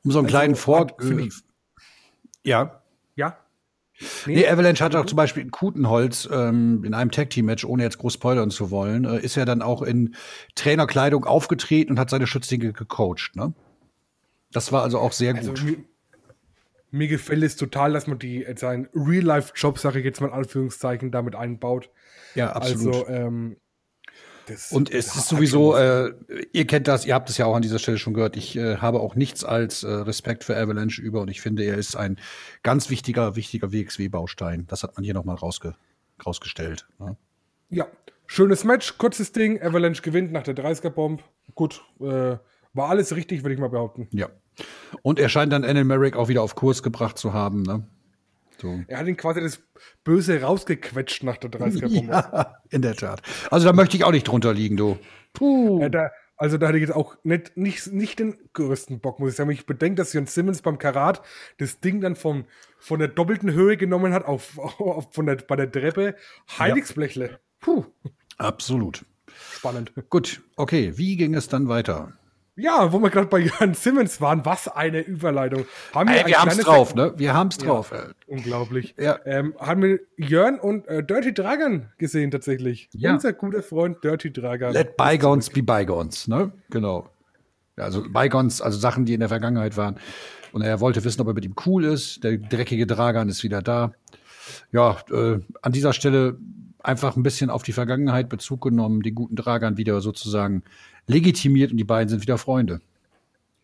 [0.05, 0.88] Um so einen Also, kleinen Vor...
[1.00, 1.29] Äh,
[2.42, 2.83] ja.
[3.16, 3.38] Ja?
[4.27, 8.14] Nee, Avalanche hat auch zum Beispiel in Kutenholz ähm, in einem Tag-Team-Match, ohne jetzt groß
[8.14, 10.16] spoilern zu wollen, äh, ist er dann auch in
[10.57, 13.37] Trainerkleidung aufgetreten und hat seine Schützlinge gecoacht.
[13.37, 13.55] Ne?
[14.55, 15.64] Das war also auch sehr Also gut.
[15.64, 15.77] mir,
[16.93, 21.11] mir gefällt es total, dass man die, seinen Real-Life-Job, sage ich jetzt mal in Anführungszeichen,
[21.11, 21.90] damit einbaut.
[22.35, 22.95] ja, absolut.
[22.95, 23.57] Also, ähm,
[24.47, 26.12] das, und es ist sowieso, äh,
[26.53, 28.77] ihr kennt das, ihr habt es ja auch an dieser Stelle schon gehört, ich äh,
[28.77, 32.19] habe auch nichts als äh, Respekt für Avalanche über und ich finde, er ist ein
[32.62, 34.67] ganz wichtiger, wichtiger WXW-Baustein.
[34.69, 35.75] Das hat man hier nochmal rausge
[36.25, 36.87] rausgestellt.
[36.99, 37.17] Ne?
[37.71, 37.87] Ja,
[38.27, 39.61] schönes Match, kurzes Ding.
[39.62, 41.25] Avalanche gewinnt nach der 30er-Bomb.
[41.55, 42.37] Gut, äh,
[42.75, 44.09] war alles richtig, würde ich mal behaupten.
[44.12, 44.29] Ja.
[45.03, 47.62] Und er scheint dann Enel Merrick auch wieder auf Kurs gebracht zu haben.
[47.62, 47.87] Ne?
[48.61, 48.81] So.
[48.87, 49.61] Er hat ihn quasi das
[50.05, 52.12] Böse rausgequetscht nach der 30er-Bombe.
[52.12, 53.23] Ja, in der Tat.
[53.51, 54.99] Also da möchte ich auch nicht drunter liegen, du.
[55.33, 55.83] Puh.
[55.83, 59.31] Äh, da, also da hatte ich jetzt auch nicht, nicht, nicht den größten Bock, muss
[59.31, 59.51] ich sagen.
[59.51, 61.23] Ich bedenke, dass Jon Simmons beim Karat
[61.59, 62.45] das Ding dann vom,
[62.79, 66.14] von der doppelten Höhe genommen hat auf, auf von der, bei der Treppe.
[66.59, 67.38] Heiligsblechle.
[67.61, 67.85] Puh,
[68.38, 69.05] Absolut.
[69.53, 69.93] spannend.
[70.11, 70.93] Gut, okay.
[70.97, 72.12] Wie ging es dann weiter?
[72.57, 75.64] Ja, wo wir gerade bei Jon Simmons waren, was eine Überleitung.
[75.93, 77.12] Haben Ey, ein wir haben's kleines- drauf, ne?
[77.17, 77.90] Wir haben's drauf.
[77.93, 78.12] ey.
[78.29, 78.95] Unglaublich.
[78.97, 79.19] Ja.
[79.25, 82.88] Ähm, haben wir Jörn und äh, Dirty Dragon gesehen tatsächlich.
[82.93, 83.14] Ja.
[83.14, 84.73] Unser guter Freund Dirty Dragon.
[84.73, 86.53] Let bygones be bygones, ne?
[86.71, 87.09] Genau.
[87.77, 89.99] Ja, also bygones, also Sachen, die in der Vergangenheit waren.
[90.53, 92.23] Und er wollte wissen, ob er mit ihm cool ist.
[92.23, 93.93] Der dreckige Dragan ist wieder da.
[94.71, 96.38] Ja, äh, an dieser Stelle
[96.81, 100.62] einfach ein bisschen auf die Vergangenheit Bezug genommen, den guten Dragan wieder sozusagen
[101.07, 102.81] legitimiert und die beiden sind wieder Freunde.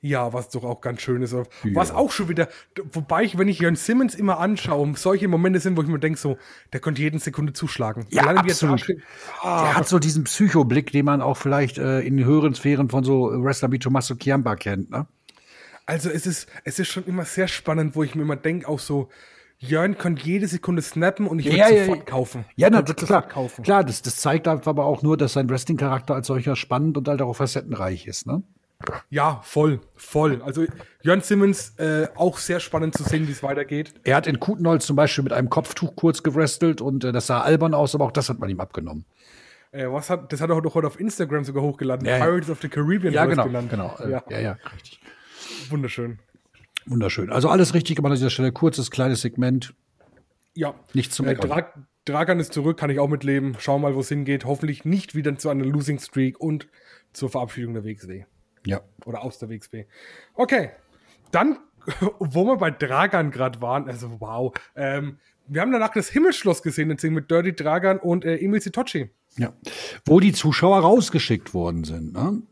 [0.03, 1.33] Ja, was doch auch ganz schön ist.
[1.33, 1.45] Ja.
[1.75, 2.49] Was auch schon wieder,
[2.93, 6.19] wobei ich, wenn ich Jörn Simmons immer anschaue, solche Momente sind, wo ich mir denke,
[6.19, 6.39] so,
[6.73, 8.07] der könnte jeden Sekunde zuschlagen.
[8.09, 8.83] Ja, Alleine absolut.
[9.43, 9.65] Ah.
[9.65, 13.31] Der hat so diesen Psychoblick, den man auch vielleicht äh, in höheren Sphären von so
[13.45, 15.07] Wrestler wie Tommaso Chiamba kennt, ne?
[15.85, 18.79] Also es ist, es ist schon immer sehr spannend, wo ich mir immer denke, auch
[18.79, 19.11] so,
[19.63, 22.45] Jörn könnte jede Sekunde snappen und ich würde ja, sofort ja, kaufen.
[22.57, 23.63] Ja, na, klar, kaufen.
[23.63, 27.21] klar das, das zeigt aber auch nur, dass sein Wrestling-Charakter als solcher spannend und halt
[27.21, 28.43] auch facettenreich ist, ne?
[29.11, 30.41] Ja, voll, voll.
[30.41, 30.65] Also
[31.03, 33.93] Jörn Simmons äh, auch sehr spannend zu sehen, wie es weitergeht.
[34.05, 37.43] Er hat in Kutenholz zum Beispiel mit einem Kopftuch kurz gewrestelt und äh, das sah
[37.43, 39.05] albern aus, aber auch das hat man ihm abgenommen.
[39.73, 42.07] Äh, was hat, das hat er doch heute auf Instagram sogar hochgeladen.
[42.07, 43.13] Ja, Pirates of the Caribbean.
[43.13, 43.95] Ja, genau, genau.
[43.99, 44.23] Äh, ja.
[44.31, 45.01] ja, ja, richtig.
[45.69, 46.19] Wunderschön.
[46.91, 47.31] Wunderschön.
[47.31, 48.51] Also alles richtig gemacht an dieser Stelle.
[48.51, 49.75] Kurzes, kleines Segment.
[50.55, 50.75] Ja.
[50.93, 51.73] Nichts zum äh, Dra
[52.05, 53.55] Dragan ist zurück, kann ich auch mitleben.
[53.61, 54.45] Schauen mal, wo es hingeht.
[54.45, 56.67] Hoffentlich nicht wieder zu einer Losing Streak und
[57.13, 58.25] zur Verabschiedung der WXW.
[58.67, 58.81] Ja.
[59.05, 59.85] Oder aus der WXW.
[60.35, 60.71] Okay.
[61.31, 61.59] Dann,
[62.19, 64.53] wo wir bei Dragan gerade waren, also wow.
[64.75, 69.11] Ähm, wir haben danach das Himmelsschloss gesehen, mit Dirty Dragan und äh, Emil Sitochi.
[69.37, 69.53] Ja.
[70.05, 72.43] Wo die Zuschauer rausgeschickt worden sind, ne?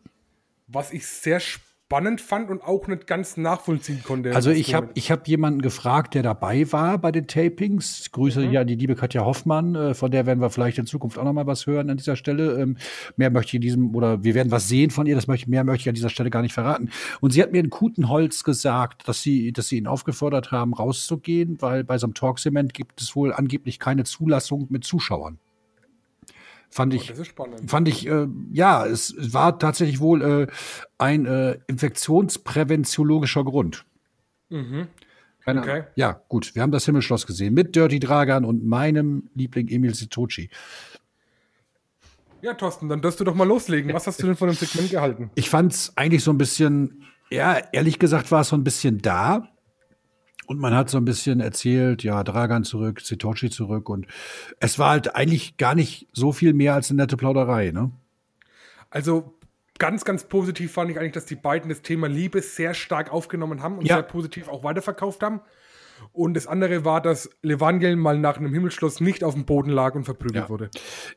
[0.68, 4.34] Was ich sehr spannend spannend fand und auch nicht ganz nachvollziehen konnte.
[4.34, 8.10] Also ich habe ich hab jemanden gefragt, der dabei war bei den Tapings.
[8.12, 8.52] Grüße mhm.
[8.52, 11.32] ja die liebe Katja Hoffmann, äh, von der werden wir vielleicht in Zukunft auch noch
[11.32, 12.60] mal was hören an dieser Stelle.
[12.60, 12.76] Ähm,
[13.16, 15.64] mehr möchte ich in diesem, oder wir werden was sehen von ihr, das möchte, mehr
[15.64, 16.90] möchte ich an dieser Stelle gar nicht verraten.
[17.22, 21.56] Und sie hat mir in Kutenholz gesagt, dass sie, dass sie ihn aufgefordert haben, rauszugehen,
[21.62, 25.38] weil bei so einem Talksement gibt es wohl angeblich keine Zulassung mit Zuschauern.
[26.70, 30.46] Fand ich, oh, fand ich, äh, ja, es war tatsächlich wohl äh,
[30.98, 33.86] ein äh, infektionspräventiologischer Grund.
[34.50, 34.88] Mhm.
[35.46, 35.84] Okay.
[35.94, 40.50] Ja, gut, wir haben das Himmelschloss gesehen mit Dirty Dragan und meinem Liebling Emil Sitochi.
[42.42, 43.92] Ja, Thorsten, dann darfst du doch mal loslegen.
[43.94, 45.30] Was hast du denn von dem Segment gehalten?
[45.34, 48.98] Ich fand es eigentlich so ein bisschen, ja, ehrlich gesagt war es so ein bisschen
[48.98, 49.48] da.
[50.48, 53.90] Und man hat so ein bisschen erzählt, ja, Dragan zurück, Sitochi zurück.
[53.90, 54.06] Und
[54.60, 57.92] es war halt eigentlich gar nicht so viel mehr als eine nette Plauderei, ne?
[58.88, 59.34] Also
[59.78, 63.62] ganz, ganz positiv fand ich eigentlich, dass die beiden das Thema Liebe sehr stark aufgenommen
[63.62, 63.96] haben und ja.
[63.96, 65.42] sehr positiv auch weiterverkauft haben.
[66.12, 69.96] Und das andere war, dass Levangel mal nach einem Himmelschloss nicht auf dem Boden lag
[69.96, 70.48] und verprügelt ja.
[70.48, 70.70] wurde.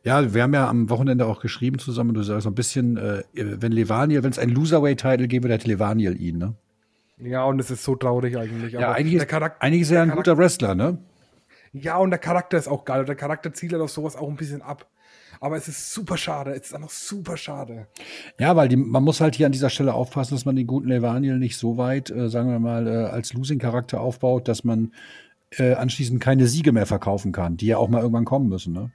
[0.03, 3.23] Ja, wir haben ja am Wochenende auch geschrieben zusammen, du sagst so ein bisschen, äh,
[3.31, 6.55] wenn Levaniel, wenn es ein Loserway-Title gäbe, dann hätte Levaniel ihn, ne?
[7.23, 8.73] Ja, und es ist so traurig eigentlich.
[8.73, 10.97] ja, eigentlich ist, eigentlich ist er ein guter Wrestler, ne?
[11.73, 13.01] Ja, und der Charakter ist auch geil.
[13.01, 14.87] Und der Charakter zielt halt auf sowas auch ein bisschen ab.
[15.39, 16.51] Aber es ist super schade.
[16.51, 17.87] Es ist einfach super schade.
[18.39, 20.89] Ja, weil die, man muss halt hier an dieser Stelle aufpassen, dass man den guten
[20.89, 24.93] Levaniel nicht so weit, äh, sagen wir mal, äh, als Losing-Charakter aufbaut, dass man
[25.57, 28.91] äh, anschließend keine Siege mehr verkaufen kann, die ja auch mal irgendwann kommen müssen, ne?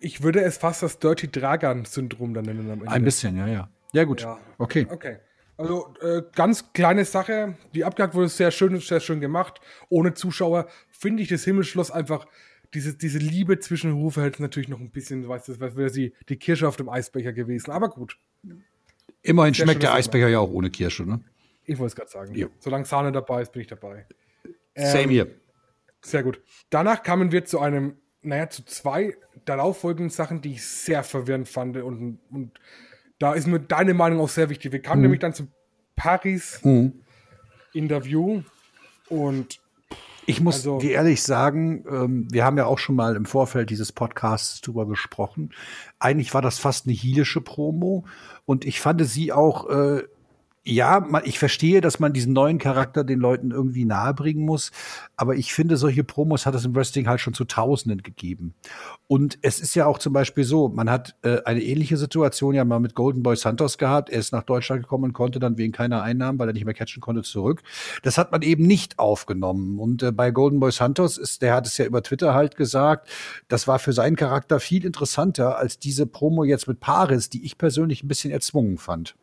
[0.00, 2.86] Ich würde es fast das Dirty Dragan-Syndrom dann nennen.
[2.86, 3.70] Ein bisschen, ja, ja.
[3.94, 4.20] Ja, gut.
[4.20, 4.38] Ja.
[4.58, 4.86] Okay.
[4.90, 5.16] Okay.
[5.56, 9.60] Also äh, ganz kleine Sache, die abgehakt wurde sehr schön, sehr schön gemacht.
[9.88, 12.26] Ohne Zuschauer finde ich das Himmelschloss einfach
[12.74, 16.12] diese, diese Liebe zwischen den Rufverhältnissen natürlich noch ein bisschen, weißt du, das wäre die,
[16.28, 17.70] die Kirsche auf dem Eisbecher gewesen.
[17.70, 18.18] Aber gut.
[19.22, 21.20] Immerhin sehr schmeckt der Eisbecher ja auch ohne Kirsche, ne?
[21.64, 22.34] Ich wollte es gerade sagen.
[22.34, 22.48] Jo.
[22.58, 24.06] Solange Sahne dabei ist, bin ich dabei.
[24.74, 25.30] Same ähm, hier.
[26.02, 26.42] Sehr gut.
[26.68, 31.76] Danach kamen wir zu einem, naja, zu zwei darauffolgenden Sachen, die ich sehr verwirrend fand
[31.78, 32.60] und, und
[33.18, 34.72] da ist mir deine Meinung auch sehr wichtig.
[34.72, 35.04] Wir kamen mhm.
[35.04, 35.52] nämlich dann zum
[35.96, 38.44] Paris-Interview mhm.
[39.08, 39.60] und
[40.26, 43.70] ich muss also, dir ehrlich sagen, ähm, wir haben ja auch schon mal im Vorfeld
[43.70, 45.50] dieses Podcasts drüber gesprochen.
[45.98, 48.04] Eigentlich war das fast eine hielische Promo
[48.46, 50.04] und ich fand sie auch äh,
[50.66, 54.72] ja, ich verstehe, dass man diesen neuen Charakter den Leuten irgendwie nahebringen muss,
[55.14, 58.54] aber ich finde, solche Promos hat es im Wrestling halt schon zu Tausenden gegeben.
[59.06, 62.64] Und es ist ja auch zum Beispiel so, man hat äh, eine ähnliche Situation ja
[62.64, 64.08] mal mit Golden Boy Santos gehabt.
[64.08, 66.72] Er ist nach Deutschland gekommen und konnte dann wegen keiner Einnahmen, weil er nicht mehr
[66.72, 67.62] catchen konnte, zurück.
[68.02, 69.78] Das hat man eben nicht aufgenommen.
[69.78, 73.10] Und äh, bei Golden Boy Santos ist, der hat es ja über Twitter halt gesagt,
[73.48, 77.58] das war für seinen Charakter viel interessanter als diese Promo jetzt mit Paris, die ich
[77.58, 79.14] persönlich ein bisschen erzwungen fand.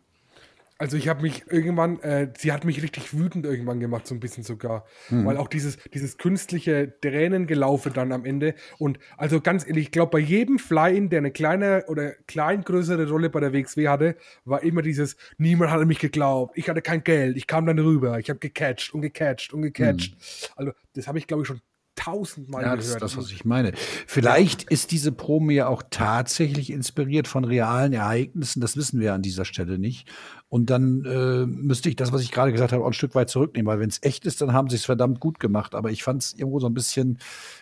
[0.81, 4.19] Also ich habe mich irgendwann, äh, sie hat mich richtig wütend irgendwann gemacht, so ein
[4.19, 4.83] bisschen sogar.
[5.11, 5.27] Mhm.
[5.27, 8.55] Weil auch dieses, dieses künstliche Tränengelaufe dann am Ende.
[8.79, 13.07] Und also ganz ehrlich, ich glaube, bei jedem Fly-In, der eine kleine oder klein größere
[13.07, 16.81] Rolle bei der WXW hatte, war immer dieses, niemand hat an mich geglaubt, ich hatte
[16.81, 20.15] kein Geld, ich kam dann rüber, ich habe gecatcht und gecatcht und gecatcht.
[20.15, 20.53] Mhm.
[20.55, 21.61] Also das habe ich, glaube ich, schon
[22.03, 23.01] tausendmal ja, das gehört.
[23.01, 23.73] Das ist das, was ich meine.
[23.75, 28.61] Vielleicht ist diese Promo ja auch tatsächlich inspiriert von realen Ereignissen.
[28.61, 30.11] Das wissen wir an dieser Stelle nicht.
[30.49, 33.29] Und dann äh, müsste ich das, was ich gerade gesagt habe, auch ein Stück weit
[33.29, 35.75] zurücknehmen, weil wenn es echt ist, dann haben sie es verdammt gut gemacht.
[35.75, 37.19] Aber ich fand es irgendwo so ein bisschen,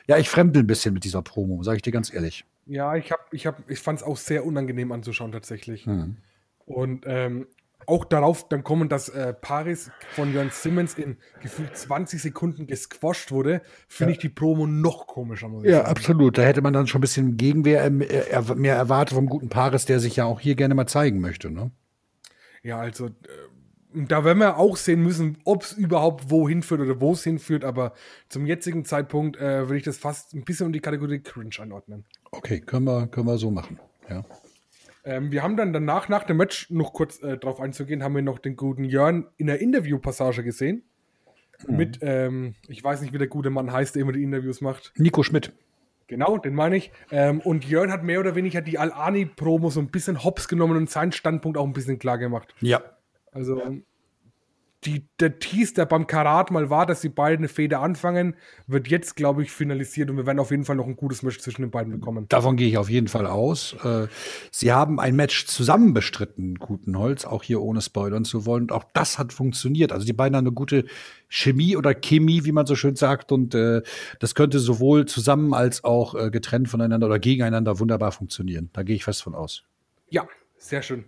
[0.07, 2.45] ja, ich fremdel ein bisschen mit dieser Promo, sage ich dir ganz ehrlich.
[2.65, 5.85] Ja, ich, hab, ich, hab, ich fand es auch sehr unangenehm anzuschauen tatsächlich.
[5.85, 6.17] Mhm.
[6.65, 7.47] Und ähm,
[7.85, 13.31] auch darauf dann kommen, dass äh, Paris von Jörn Simmons in gefühlt 20 Sekunden gesquasht
[13.31, 14.15] wurde, finde ja.
[14.15, 15.49] ich die Promo noch komischer.
[15.63, 15.87] ja, sagen.
[15.87, 16.37] absolut.
[16.37, 19.99] Da hätte man dann schon ein bisschen Gegenwehr äh, mehr erwartet vom guten Paris, der
[19.99, 21.49] sich ja auch hier gerne mal zeigen möchte.
[21.49, 21.71] Ne?
[22.61, 23.11] Ja, also äh,
[23.93, 27.63] da werden wir auch sehen müssen, ob es überhaupt wohin führt oder wo es hinführt,
[27.63, 27.93] aber
[28.27, 32.05] zum jetzigen Zeitpunkt äh, würde ich das fast ein bisschen in die Kategorie Cringe einordnen.
[32.31, 34.23] Okay, können wir, können wir so machen, ja.
[35.09, 38.21] Ähm, wir haben dann danach, nach dem Match, noch kurz äh, drauf einzugehen, haben wir
[38.21, 40.83] noch den guten Jörn in der Interviewpassage gesehen.
[41.67, 41.75] Mhm.
[41.75, 44.93] Mit, ähm, ich weiß nicht, wie der gute Mann heißt, der immer die Interviews macht.
[44.97, 45.51] Nico Schmidt.
[46.05, 46.91] Genau, den meine ich.
[47.11, 50.89] Ähm, und Jörn hat mehr oder weniger die Al-Ani-Promo so ein bisschen hops genommen und
[50.91, 52.53] seinen Standpunkt auch ein bisschen klar gemacht.
[52.61, 52.83] Ja.
[53.31, 53.81] Also,
[54.85, 58.87] die, der Tease, der beim Karat mal war, dass die beiden eine Feder anfangen, wird
[58.87, 61.63] jetzt, glaube ich, finalisiert und wir werden auf jeden Fall noch ein gutes Match zwischen
[61.63, 62.27] den beiden bekommen.
[62.29, 63.75] Davon gehe ich auf jeden Fall aus.
[63.83, 64.07] Äh,
[64.51, 68.63] sie haben ein Match zusammen bestritten, guten Holz, auch hier ohne spoilern zu wollen.
[68.63, 69.91] Und auch das hat funktioniert.
[69.91, 70.85] Also die beiden haben eine gute
[71.27, 73.33] Chemie oder Chemie, wie man so schön sagt.
[73.33, 73.81] Und äh,
[74.19, 78.69] das könnte sowohl zusammen als auch äh, getrennt voneinander oder gegeneinander wunderbar funktionieren.
[78.71, 79.63] Da gehe ich fest von aus.
[80.09, 80.25] Ja,
[80.57, 81.03] sehr schön.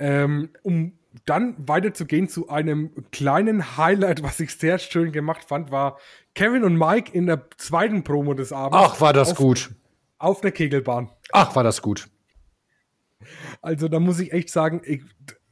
[0.00, 0.94] Ähm, um
[1.26, 5.98] dann weiterzugehen zu einem kleinen Highlight, was ich sehr schön gemacht fand, war
[6.34, 8.78] Kevin und Mike in der zweiten Promo des Abends.
[8.80, 9.70] Ach, war das auf, gut.
[10.18, 11.10] Auf der Kegelbahn.
[11.32, 12.08] Ach, war das gut.
[13.62, 15.02] Also, da muss ich echt sagen, ich,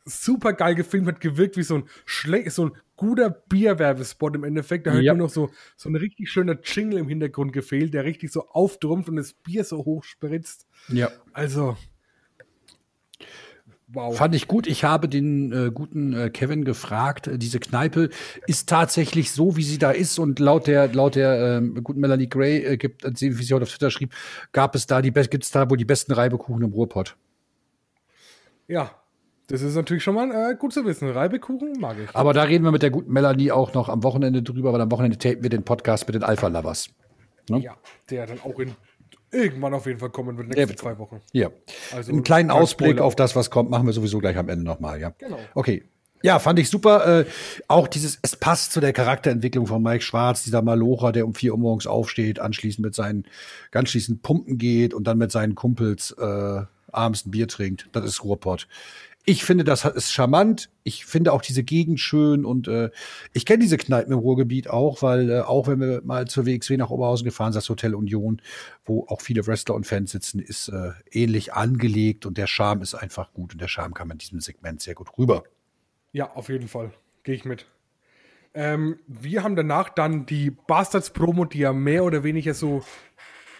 [0.04, 4.86] super geil gefilmt, hat gewirkt wie so ein schlecht, so ein guter Bierwerbespot im Endeffekt.
[4.86, 5.14] Da hat ja.
[5.14, 9.08] nur noch so, so ein richtig schöner Jingle im Hintergrund gefehlt, der richtig so auftrumpft
[9.08, 10.66] und das Bier so hoch spritzt.
[10.88, 11.10] Ja.
[11.32, 11.76] Also,
[13.94, 14.16] Wow.
[14.16, 14.66] Fand ich gut.
[14.66, 18.08] Ich habe den äh, guten äh, Kevin gefragt, äh, diese Kneipe
[18.46, 20.18] ist tatsächlich so, wie sie da ist.
[20.18, 23.64] Und laut der, laut der ähm, guten Melanie Gray, äh, gibt, äh, wie sie heute
[23.64, 24.14] auf Twitter schrieb,
[24.52, 27.16] gab es da die gibt es da wohl die besten Reibekuchen im Ruhrpott.
[28.66, 28.90] Ja,
[29.48, 31.10] das ist natürlich schon mal äh, gut zu wissen.
[31.10, 32.14] Reibekuchen mag ich.
[32.16, 34.90] Aber da reden wir mit der guten Melanie auch noch am Wochenende drüber, weil am
[34.90, 36.88] Wochenende tapen wir den Podcast mit den Alpha Lovers.
[37.50, 37.58] Ne?
[37.58, 37.76] Ja,
[38.08, 38.74] der dann auch in
[39.32, 41.20] irgendwann auf jeden Fall kommen wird, nächste zwei Wochen.
[41.32, 41.50] Ja.
[41.92, 43.04] Also Einen kleinen Ausblick Spoiler.
[43.04, 45.12] auf das, was kommt, machen wir sowieso gleich am Ende nochmal, ja.
[45.18, 45.38] Genau.
[45.54, 45.84] Okay.
[46.24, 47.20] Ja, fand ich super.
[47.20, 47.24] Äh,
[47.66, 51.52] auch dieses, es passt zu der Charakterentwicklung von Mike Schwarz, dieser Malocher, der um vier
[51.52, 53.26] Uhr morgens aufsteht, anschließend mit seinen,
[53.72, 56.60] ganz schließend pumpen geht und dann mit seinen Kumpels äh,
[56.92, 57.88] abends ein Bier trinkt.
[57.90, 58.68] Das ist Ruhrpott
[59.24, 60.68] ich finde, das ist charmant.
[60.82, 62.90] Ich finde auch diese Gegend schön und äh,
[63.32, 66.76] ich kenne diese Kneipen im Ruhrgebiet auch, weil äh, auch wenn wir mal zur WXW
[66.76, 68.42] nach Oberhausen gefahren sind, das Hotel Union,
[68.84, 72.94] wo auch viele Wrestler und Fans sitzen, ist äh, ähnlich angelegt und der Charme ist
[72.94, 75.44] einfach gut und der Charme kam in diesem Segment sehr gut rüber.
[76.12, 76.92] Ja, auf jeden Fall.
[77.22, 77.66] Gehe ich mit.
[78.54, 82.82] Ähm, wir haben danach dann die Bastards-Promo, die ja mehr oder weniger so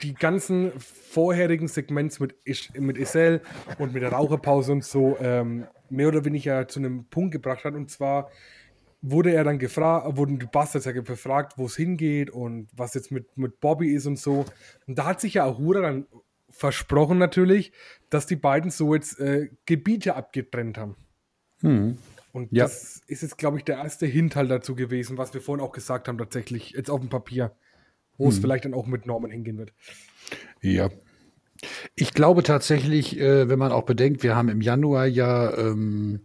[0.02, 2.34] die ganzen vorherigen Segments mit,
[2.74, 3.40] mit Isel
[3.78, 7.74] und mit der Raucherpause und so ähm, mehr oder weniger zu einem Punkt gebracht hat.
[7.74, 8.30] Und zwar
[9.02, 13.10] wurde er dann gefragt, wurden die Bastards ja gefragt, wo es hingeht und was jetzt
[13.10, 14.44] mit, mit Bobby ist und so.
[14.86, 16.06] Und da hat sich ja Ahura dann
[16.50, 17.72] versprochen natürlich,
[18.10, 20.96] dass die beiden so jetzt äh, Gebiete abgetrennt haben.
[21.60, 21.98] Hm.
[22.32, 22.64] Und ja.
[22.64, 25.72] das ist jetzt, glaube ich, der erste Hint halt dazu gewesen, was wir vorhin auch
[25.72, 27.54] gesagt haben, tatsächlich, jetzt auf dem Papier
[28.18, 28.42] wo es hm.
[28.42, 29.72] vielleicht dann auch mit Norman hingehen wird.
[30.60, 30.90] Ja.
[31.94, 36.20] Ich glaube tatsächlich, äh, wenn man auch bedenkt, wir haben im Januar ja ähm,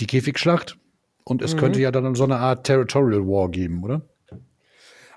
[0.00, 0.78] die Käfigschlacht
[1.24, 1.58] und es mhm.
[1.58, 4.02] könnte ja dann so eine Art Territorial War geben, oder?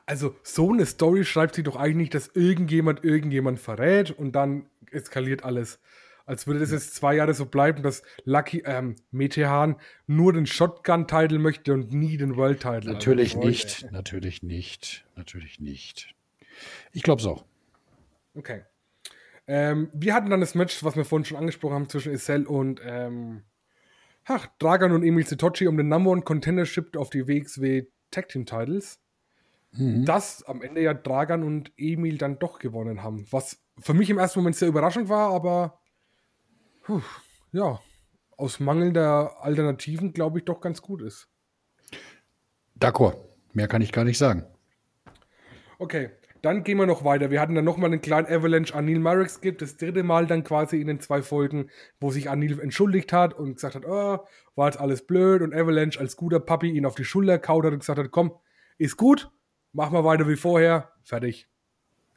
[0.06, 5.43] Also, so eine Story schreibt sich doch eigentlich dass irgendjemand irgendjemand verrät und dann eskaliert
[5.46, 5.80] alles.
[6.26, 9.76] Als würde das jetzt zwei Jahre so bleiben, dass Lucky, ähm, Metehan
[10.08, 12.94] nur den Shotgun-Title möchte und nie den World-Title.
[12.94, 16.16] Natürlich also, nicht, natürlich nicht, natürlich nicht.
[16.94, 17.44] Ich glaube es auch.
[18.36, 18.64] Okay.
[19.48, 22.80] Ähm, wir hatten dann das Match, was wir vorhin schon angesprochen haben, zwischen Isel und
[22.86, 23.44] ähm,
[24.26, 28.45] ach, Dragan und Emil Sitochi um den Number One Contendership auf die WXW Tag Team
[28.45, 29.00] Titles.
[29.74, 30.06] Mhm.
[30.06, 33.26] Das am Ende ja Dragan und Emil dann doch gewonnen haben.
[33.32, 35.80] Was für mich im ersten Moment sehr überraschend war, aber
[36.84, 37.02] puh,
[37.52, 37.80] ja,
[38.38, 41.30] aus mangelnder Alternativen, glaube ich, doch ganz gut ist.
[42.80, 43.16] D'accord.
[43.54, 44.46] Mehr kann ich gar nicht sagen.
[45.80, 46.10] Okay,
[46.42, 47.30] dann gehen wir noch weiter.
[47.32, 50.44] Wir hatten dann nochmal einen kleinen Avalanche an Neil Mareks gibt, das dritte Mal dann
[50.44, 51.70] quasi in den zwei Folgen,
[52.00, 54.26] wo sich Anil entschuldigt hat und gesagt hat, oh,
[54.56, 57.74] war jetzt alles blöd und Avalanche als guter Papi ihn auf die Schulter kaut hat
[57.74, 58.34] und gesagt hat, komm,
[58.78, 59.32] ist gut,
[59.72, 61.48] mach mal weiter wie vorher, fertig.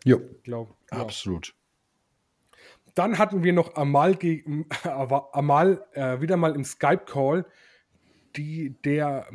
[0.04, 0.98] Jo, glaub, ja.
[0.98, 1.54] absolut.
[2.96, 4.18] Dann hatten wir noch Amal,
[4.82, 7.44] Amal äh, wieder mal im Skype-Call,
[8.36, 9.26] die, der,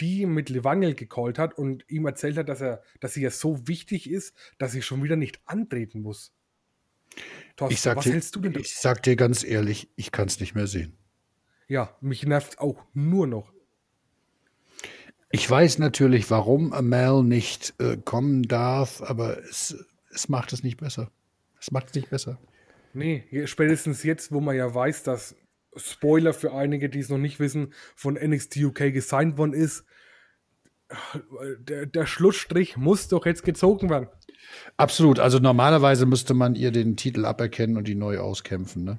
[0.00, 3.66] die mit Levangel gecallt hat und ihm erzählt hat, dass, er, dass sie ja so
[3.66, 6.32] wichtig ist, dass sie schon wieder nicht antreten muss.
[7.56, 8.54] Thorsten, ich sag was dir, hältst du denn?
[8.54, 10.96] Ich sag dir ganz ehrlich, ich kann es nicht mehr sehen.
[11.66, 13.52] Ja, mich nervt auch nur noch.
[15.30, 19.76] Ich weiß natürlich, warum Amal nicht äh, kommen darf, aber es,
[20.14, 21.10] es macht es nicht besser.
[21.60, 22.38] Es macht es nicht besser.
[22.96, 25.36] Nee, spätestens jetzt, wo man ja weiß, dass
[25.76, 29.84] Spoiler für einige, die es noch nicht wissen, von NXT UK gesigned worden ist,
[31.58, 34.08] der, der Schlussstrich muss doch jetzt gezogen werden.
[34.78, 35.18] Absolut.
[35.18, 38.98] Also normalerweise müsste man ihr den Titel aberkennen und die neu auskämpfen, ne?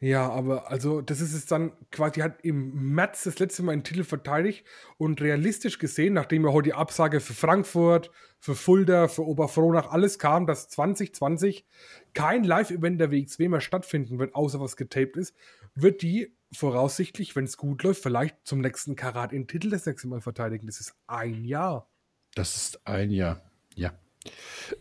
[0.00, 3.82] Ja, aber also das ist es dann quasi, hat im März das letzte Mal einen
[3.82, 4.64] Titel verteidigt
[4.96, 10.20] und realistisch gesehen, nachdem ja heute die Absage für Frankfurt, für Fulda, für Oberfrohnach alles
[10.20, 11.66] kam, dass 2020
[12.14, 15.34] kein Live-Event der WXW mehr stattfinden wird, außer was getaped ist,
[15.74, 20.06] wird die voraussichtlich, wenn es gut läuft, vielleicht zum nächsten Karat in Titel das nächste
[20.06, 20.66] Mal verteidigen.
[20.66, 21.90] Das ist ein Jahr.
[22.36, 23.42] Das ist ein Jahr,
[23.74, 23.98] ja.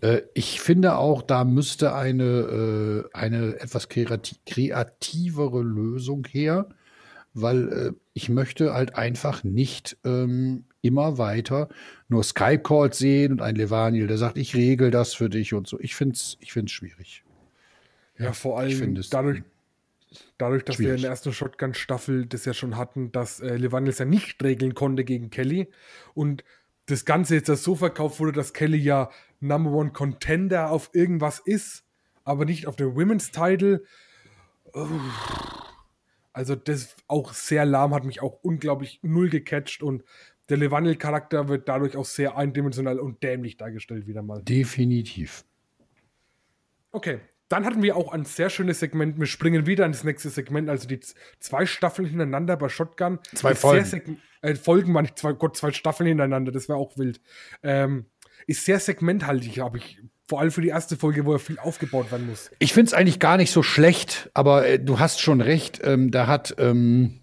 [0.02, 6.70] Äh, ich finde auch, da müsste eine, äh, eine etwas kreativere Lösung her,
[7.34, 11.70] weil äh, ich möchte halt einfach nicht ähm, immer weiter
[12.08, 15.80] nur Skype-Calls sehen und ein Levaniel, der sagt, ich regel das für dich und so.
[15.80, 17.24] Ich finde es ich find's schwierig.
[18.18, 19.43] Ja, vor allem dadurch,
[20.38, 20.89] dadurch, dass schwierig.
[20.89, 24.74] wir in der ersten Shotgun-Staffel das ja schon hatten, dass äh, Levaniels ja nicht regeln
[24.74, 25.68] konnte gegen Kelly
[26.16, 26.43] und
[26.88, 31.85] das Ganze jetzt so verkauft wurde, dass Kelly ja Number One Contender auf irgendwas ist,
[32.23, 33.83] aber nicht auf der Women's Title.
[36.33, 40.03] Also das auch sehr lahm, hat mich auch unglaublich null gecatcht und
[40.49, 44.41] der Levanil-Charakter wird dadurch auch sehr eindimensional und dämlich dargestellt wieder mal.
[44.43, 45.43] Definitiv.
[46.91, 47.19] Okay,
[47.49, 49.19] dann hatten wir auch ein sehr schönes Segment.
[49.19, 50.99] Wir springen wieder ins nächste Segment, also die
[51.39, 53.19] zwei Staffeln hintereinander bei Shotgun.
[53.35, 54.21] Zwei Folgen.
[54.41, 57.19] Äh, Folgen waren nicht zwei, Gott, zwei Staffeln hintereinander, das wäre auch wild.
[57.63, 58.05] Ähm,
[58.45, 59.99] ist sehr segmenthaltig, habe ich.
[60.27, 62.51] Vor allem für die erste Folge, wo ja viel aufgebaut werden muss.
[62.59, 65.79] Ich finde es eigentlich gar nicht so schlecht, aber äh, du hast schon recht.
[65.83, 67.21] Ähm, da hat ähm,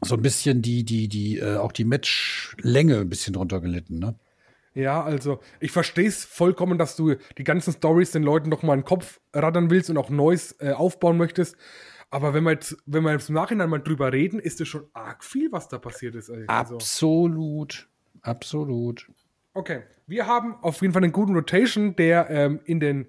[0.00, 4.16] so ein bisschen die, die, die, äh, auch die Matchlänge ein bisschen drunter gelitten, ne?
[4.74, 8.74] Ja, also ich verstehe es vollkommen, dass du die ganzen Stories den Leuten noch mal
[8.74, 11.56] in den Kopf raddern willst und auch Neues äh, aufbauen möchtest.
[12.10, 14.86] Aber wenn wir jetzt, wenn wir jetzt im Nachhinein mal drüber reden, ist es schon
[14.92, 16.28] arg viel, was da passiert ist.
[16.30, 16.46] Also.
[16.48, 17.88] Absolut,
[18.22, 19.08] absolut.
[19.54, 23.06] Okay, wir haben auf jeden Fall einen guten Rotation, der ähm, in den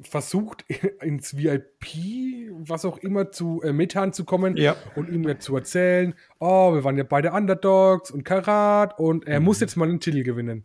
[0.00, 0.64] versucht,
[1.02, 4.76] ins VIP, was auch immer, zu äh, Methan zu kommen ja.
[4.94, 9.40] und ihm jetzt zu erzählen, oh, wir waren ja beide Underdogs und Karat und er
[9.40, 9.46] mhm.
[9.46, 10.64] muss jetzt mal einen Titel gewinnen.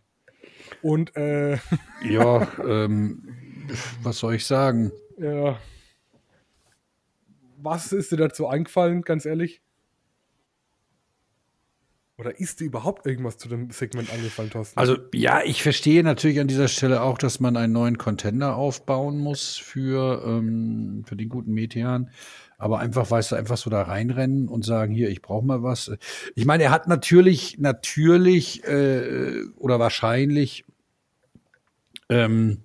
[0.83, 1.57] Und äh,
[2.03, 3.67] ja, ähm,
[4.03, 4.91] was soll ich sagen?
[5.17, 5.57] Ja.
[7.57, 9.61] Was ist dir dazu eingefallen, ganz ehrlich?
[12.17, 14.77] Oder ist dir überhaupt irgendwas zu dem Segment angefallen, Thorsten?
[14.77, 19.17] Also, ja, ich verstehe natürlich an dieser Stelle auch, dass man einen neuen Contender aufbauen
[19.17, 22.11] muss für, ähm, für den guten Metean.
[22.59, 25.91] Aber einfach, weißt du, einfach so da reinrennen und sagen, hier, ich brauche mal was.
[26.35, 30.65] Ich meine, er hat natürlich, natürlich äh, oder wahrscheinlich
[32.09, 32.59] ähm,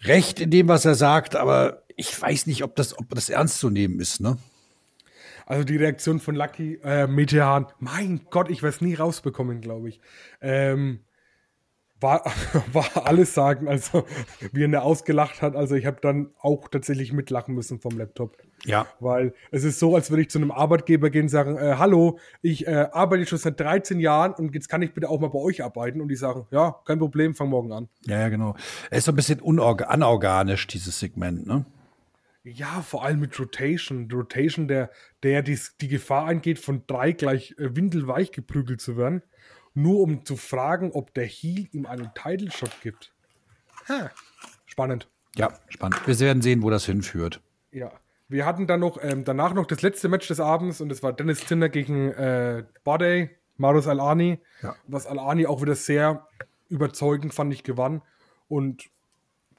[0.00, 3.60] recht in dem, was er sagt, aber ich weiß nicht, ob das, ob das ernst
[3.60, 4.38] zu nehmen ist, ne?
[5.46, 9.88] Also die Reaktion von Lucky äh, Metehan, mein Gott, ich werde es nie rausbekommen, glaube
[9.88, 10.00] ich.
[10.40, 11.00] Ähm,
[12.00, 12.24] war,
[12.72, 14.04] war alles sagen, also
[14.52, 15.54] wie er ausgelacht hat.
[15.54, 18.36] Also ich habe dann auch tatsächlich mitlachen müssen vom Laptop.
[18.64, 18.86] Ja.
[18.98, 22.18] Weil es ist so, als würde ich zu einem Arbeitgeber gehen und sagen, äh, hallo,
[22.42, 25.38] ich äh, arbeite schon seit 13 Jahren und jetzt kann ich bitte auch mal bei
[25.38, 26.00] euch arbeiten.
[26.00, 27.88] Und die sagen, ja, kein Problem, fang morgen an.
[28.06, 28.56] Ja, ja, genau.
[28.90, 31.64] Es ist so ein bisschen unorganisch, dieses Segment, ne?
[32.48, 34.08] Ja, vor allem mit Rotation.
[34.10, 34.90] Rotation, der,
[35.24, 39.22] der die, die Gefahr eingeht, von drei gleich äh, windelweich geprügelt zu werden,
[39.74, 43.12] nur um zu fragen, ob der Heal ihm einen Title Shot gibt.
[43.88, 44.12] Ha,
[44.64, 45.08] spannend.
[45.34, 46.06] Ja, spannend.
[46.06, 47.40] Wir werden sehen, wo das hinführt.
[47.72, 47.90] Ja.
[48.28, 51.12] Wir hatten dann noch ähm, danach noch das letzte Match des Abends und das war
[51.12, 54.40] Dennis Zinner gegen äh, Bade, Marus Al-Ani.
[54.62, 54.76] Ja.
[54.86, 56.28] Was Al-Ani auch wieder sehr
[56.68, 58.02] überzeugend fand ich gewann.
[58.48, 58.84] Und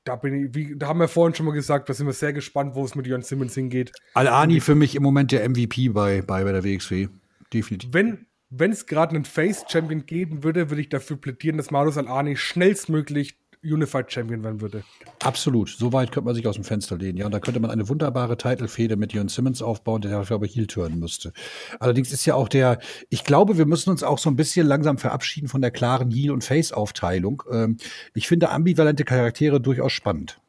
[0.08, 2.34] da bin ich, wie, da haben wir vorhin schon mal gesagt, da sind wir sehr
[2.34, 3.92] gespannt, wo es mit Jörn Simmons hingeht.
[4.14, 7.08] Al-Ani für mich im Moment der MVP bei, bei, bei der WXW.
[7.54, 7.94] Definitiv.
[7.94, 12.38] Wenn wenn es gerade einen Face-Champion geben würde, würde ich dafür plädieren, dass Marus Al-Ani
[12.38, 13.38] schnellstmöglich
[13.72, 14.84] Unified Champion werden würde.
[15.24, 15.70] Absolut.
[15.70, 17.18] So weit könnte man sich aus dem Fenster lehnen.
[17.18, 20.48] Ja, und da könnte man eine wunderbare Title-Fehde mit Jörn Simmons aufbauen, der dafür aber
[20.48, 21.34] Heel turnen müsste.
[21.80, 24.98] Allerdings ist ja auch der, ich glaube, wir müssen uns auch so ein bisschen langsam
[24.98, 27.44] verabschieden von der klaren Heel- und Face-Aufteilung.
[27.52, 27.78] Ähm,
[28.14, 30.40] ich finde ambivalente Charaktere durchaus spannend.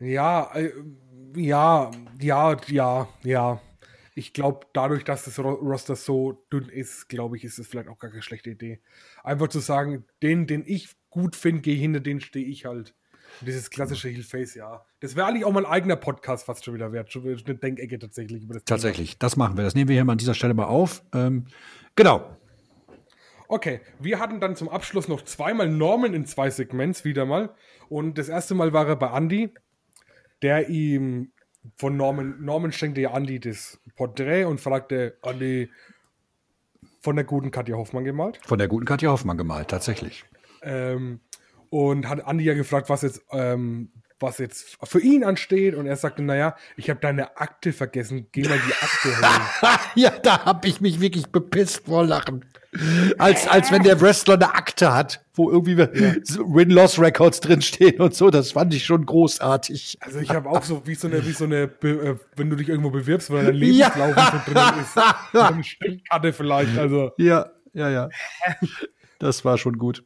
[0.00, 0.72] Ja, äh,
[1.36, 3.60] ja, ja, ja, ja.
[4.14, 7.98] Ich glaube, dadurch, dass das Roster so dünn ist, glaube ich, ist es vielleicht auch
[7.98, 8.80] gar keine schlechte Idee.
[9.24, 12.94] Einfach zu sagen, den, den ich gut finde, gehe hinter den stehe ich halt.
[13.40, 14.84] Dieses klassische Heel-Face, ja.
[15.00, 17.12] Das wäre eigentlich auch mal ein eigener Podcast fast schon wieder wert.
[17.12, 19.18] Schon eine Denkecke tatsächlich über das Tatsächlich, Thema.
[19.20, 19.64] das machen wir.
[19.64, 21.02] Das nehmen wir hier mal an dieser Stelle mal auf.
[21.14, 21.46] Ähm,
[21.96, 22.36] genau.
[23.48, 27.54] Okay, wir hatten dann zum Abschluss noch zweimal Norman in zwei Segments wieder mal.
[27.88, 29.52] Und das erste Mal war er bei Andy,
[30.42, 31.32] der ihm
[31.76, 35.70] von Norman, Norman schenkte ja Andy das Porträt und fragte, Andy,
[37.00, 38.38] von der guten Katja Hoffmann gemalt?
[38.44, 40.24] Von der guten Katja Hoffmann gemalt, tatsächlich.
[40.62, 41.20] Ähm,
[41.70, 43.90] und hat Andi ja gefragt, was jetzt, ähm,
[44.20, 45.74] was jetzt für ihn ansteht.
[45.74, 48.28] Und er sagte, naja, ich habe deine Akte vergessen.
[48.30, 49.78] Geh mal die Akte holen.
[49.94, 52.44] ja, da habe ich mich wirklich bepisst vor Lachen.
[53.18, 55.88] Als, als wenn der Wrestler eine Akte hat, wo irgendwie ja.
[55.90, 58.30] Win-Loss-Records drinstehen und so.
[58.30, 59.98] Das fand ich schon großartig.
[60.00, 62.70] Also ich habe auch so wie so eine, wie so eine, äh, wenn du dich
[62.70, 64.42] irgendwo bewirbst, weil dein Lebenslauf ja.
[64.46, 64.94] so drin ist.
[65.32, 66.78] So eine Steckkarte vielleicht.
[66.78, 67.12] Also.
[67.18, 68.08] Ja, ja, ja.
[69.22, 70.04] Das war schon gut.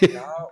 [0.00, 0.48] Ja.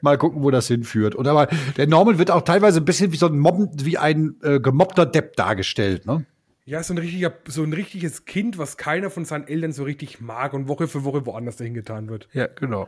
[0.00, 1.14] Mal gucken, wo das hinführt.
[1.16, 4.36] Und aber der Norman wird auch teilweise ein bisschen wie so ein Mobben, wie ein
[4.42, 6.24] äh, gemobbter Depp dargestellt, ne?
[6.64, 10.20] Ja, so ein, richtiger, so ein richtiges Kind, was keiner von seinen Eltern so richtig
[10.20, 12.28] mag und Woche für Woche woanders dahin getan wird.
[12.32, 12.86] Ja, genau.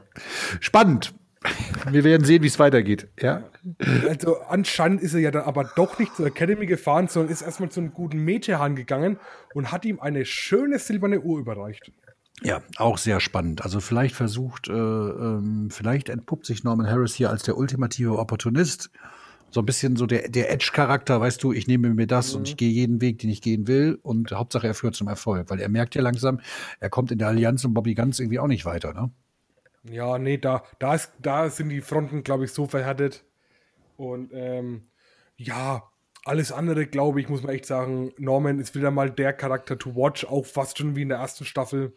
[0.60, 1.12] Spannend.
[1.90, 3.08] Wir werden sehen, wie es weitergeht.
[3.20, 3.50] Ja.
[4.08, 7.70] Also anscheinend ist er ja dann aber doch nicht zur Academy gefahren, sondern ist erstmal
[7.70, 9.18] zu einem guten Mädchenhahn gegangen
[9.52, 11.90] und hat ihm eine schöne silberne Uhr überreicht.
[12.44, 13.62] Ja, auch sehr spannend.
[13.62, 18.90] Also vielleicht versucht, äh, ähm, vielleicht entpuppt sich Norman Harris hier als der ultimative Opportunist
[19.54, 22.38] so ein bisschen so der, der Edge-Charakter, weißt du, ich nehme mir das mhm.
[22.38, 25.48] und ich gehe jeden Weg, den ich gehen will und Hauptsache er führt zum Erfolg,
[25.48, 26.40] weil er merkt ja langsam,
[26.80, 29.10] er kommt in der Allianz und Bobby Ganz irgendwie auch nicht weiter, ne?
[29.84, 33.24] Ja, nee, da, da, ist, da sind die Fronten, glaube ich, so verhärtet
[33.96, 34.88] und ähm,
[35.36, 35.84] ja,
[36.24, 39.94] alles andere, glaube ich, muss man echt sagen, Norman ist wieder mal der Charakter to
[39.94, 41.94] watch, auch fast schon wie in der ersten Staffel.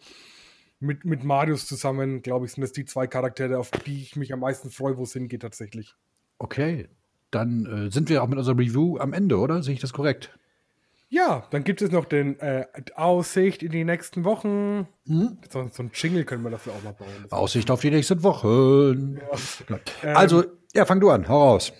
[0.80, 4.32] Mit, mit Marius zusammen, glaube ich, sind das die zwei Charaktere, auf die ich mich
[4.32, 5.96] am meisten freue, wo es hingeht tatsächlich.
[6.38, 6.88] Okay,
[7.32, 9.64] dann äh, sind wir auch mit unserer Review am Ende, oder?
[9.64, 10.38] Sehe ich das korrekt?
[11.10, 12.66] Ja, dann gibt es noch den äh,
[12.96, 14.88] Aussicht in die nächsten Wochen.
[15.06, 15.38] Mhm.
[15.50, 17.08] So, so, ein Jingle können wir dafür auch mal bauen.
[17.30, 19.18] Aussicht auf die nächsten Wochen.
[19.70, 19.80] Ja.
[20.04, 21.72] Ähm, also, ja, fang du an, hau raus.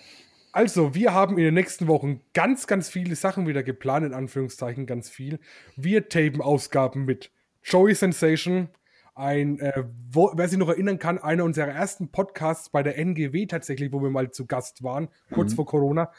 [0.52, 4.86] Also, wir haben in den nächsten Wochen ganz, ganz viele Sachen wieder geplant, in Anführungszeichen
[4.86, 5.40] ganz viel.
[5.76, 7.30] Wir tapen Ausgaben mit
[7.62, 8.70] Joey Sensation,
[9.18, 13.46] ein, äh, wo, wer sich noch erinnern kann, einer unserer ersten Podcasts bei der NGW
[13.46, 15.56] tatsächlich, wo wir mal zu Gast waren, kurz mhm.
[15.56, 16.12] vor Corona,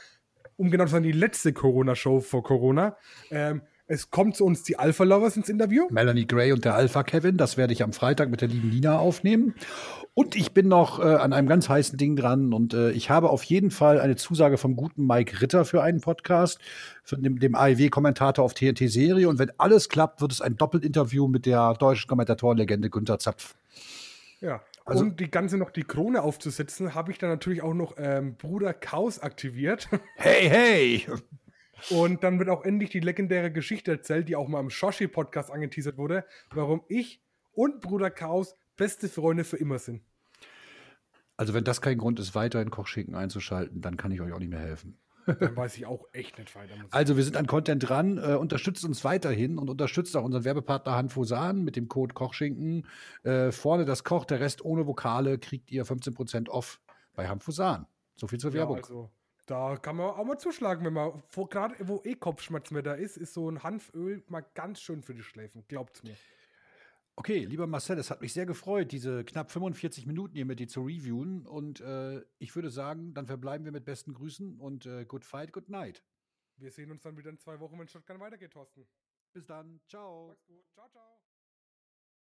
[0.57, 2.97] um genau zu sagen, die letzte Corona-Show vor Corona.
[3.31, 5.87] Ähm, es kommt zu uns die Alpha Lovers ins Interview.
[5.89, 8.99] Melanie Gray und der Alpha Kevin, das werde ich am Freitag mit der lieben Nina
[8.99, 9.55] aufnehmen.
[10.13, 13.31] Und ich bin noch äh, an einem ganz heißen Ding dran und äh, ich habe
[13.31, 16.59] auf jeden Fall eine Zusage vom guten Mike Ritter für einen Podcast,
[17.03, 19.27] von dem, dem AEW-Kommentator auf TNT-Serie.
[19.27, 23.55] Und wenn alles klappt, wird es ein Doppelinterview mit der deutschen Kommentatorenlegende Günter Zapf.
[24.39, 27.95] Ja, also, um die ganze noch die Krone aufzusetzen, habe ich dann natürlich auch noch
[27.97, 29.89] ähm, Bruder Chaos aktiviert.
[30.15, 31.05] Hey, hey!
[31.89, 35.97] Und dann wird auch endlich die legendäre Geschichte erzählt, die auch mal im Shoshi-Podcast angeteasert
[35.97, 37.21] wurde, warum ich
[37.53, 40.01] und Bruder Chaos beste Freunde für immer sind.
[41.37, 44.49] Also, wenn das kein Grund ist, weiterhin Kochschinken einzuschalten, dann kann ich euch auch nicht
[44.49, 44.97] mehr helfen.
[45.25, 46.73] Dann weiß ich auch echt nicht weiter.
[46.91, 48.17] Also, wir sind an Content dran.
[48.17, 52.87] Äh, unterstützt uns weiterhin und unterstützt auch unseren Werbepartner Hanfusan mit dem Code Kochschinken.
[53.23, 56.81] Äh, vorne das Koch, der Rest ohne Vokale kriegt ihr 15% off
[57.13, 57.85] bei Hanfusan.
[58.15, 58.77] So viel zur Werbung.
[58.77, 59.09] Ja, also
[59.49, 63.17] da kann man auch mal zuschlagen, wenn man, gerade wo eh Kopfschmerzen mehr da ist,
[63.17, 66.15] ist so ein Hanföl mal ganz schön für die Schläfen, glaubt's mir.
[67.15, 70.67] Okay, lieber Marcel, es hat mich sehr gefreut, diese knapp 45 Minuten hier mit dir
[70.67, 71.45] zu reviewen.
[71.45, 75.51] Und äh, ich würde sagen, dann verbleiben wir mit besten Grüßen und äh, good fight,
[75.51, 76.01] good night.
[76.57, 78.87] Wir sehen uns dann wieder in zwei Wochen, wenn es schon weitergeht, Thorsten.
[79.33, 79.81] Bis dann.
[79.87, 80.27] Ciao.
[80.27, 80.65] Mach's gut.
[80.73, 81.28] Ciao, ciao.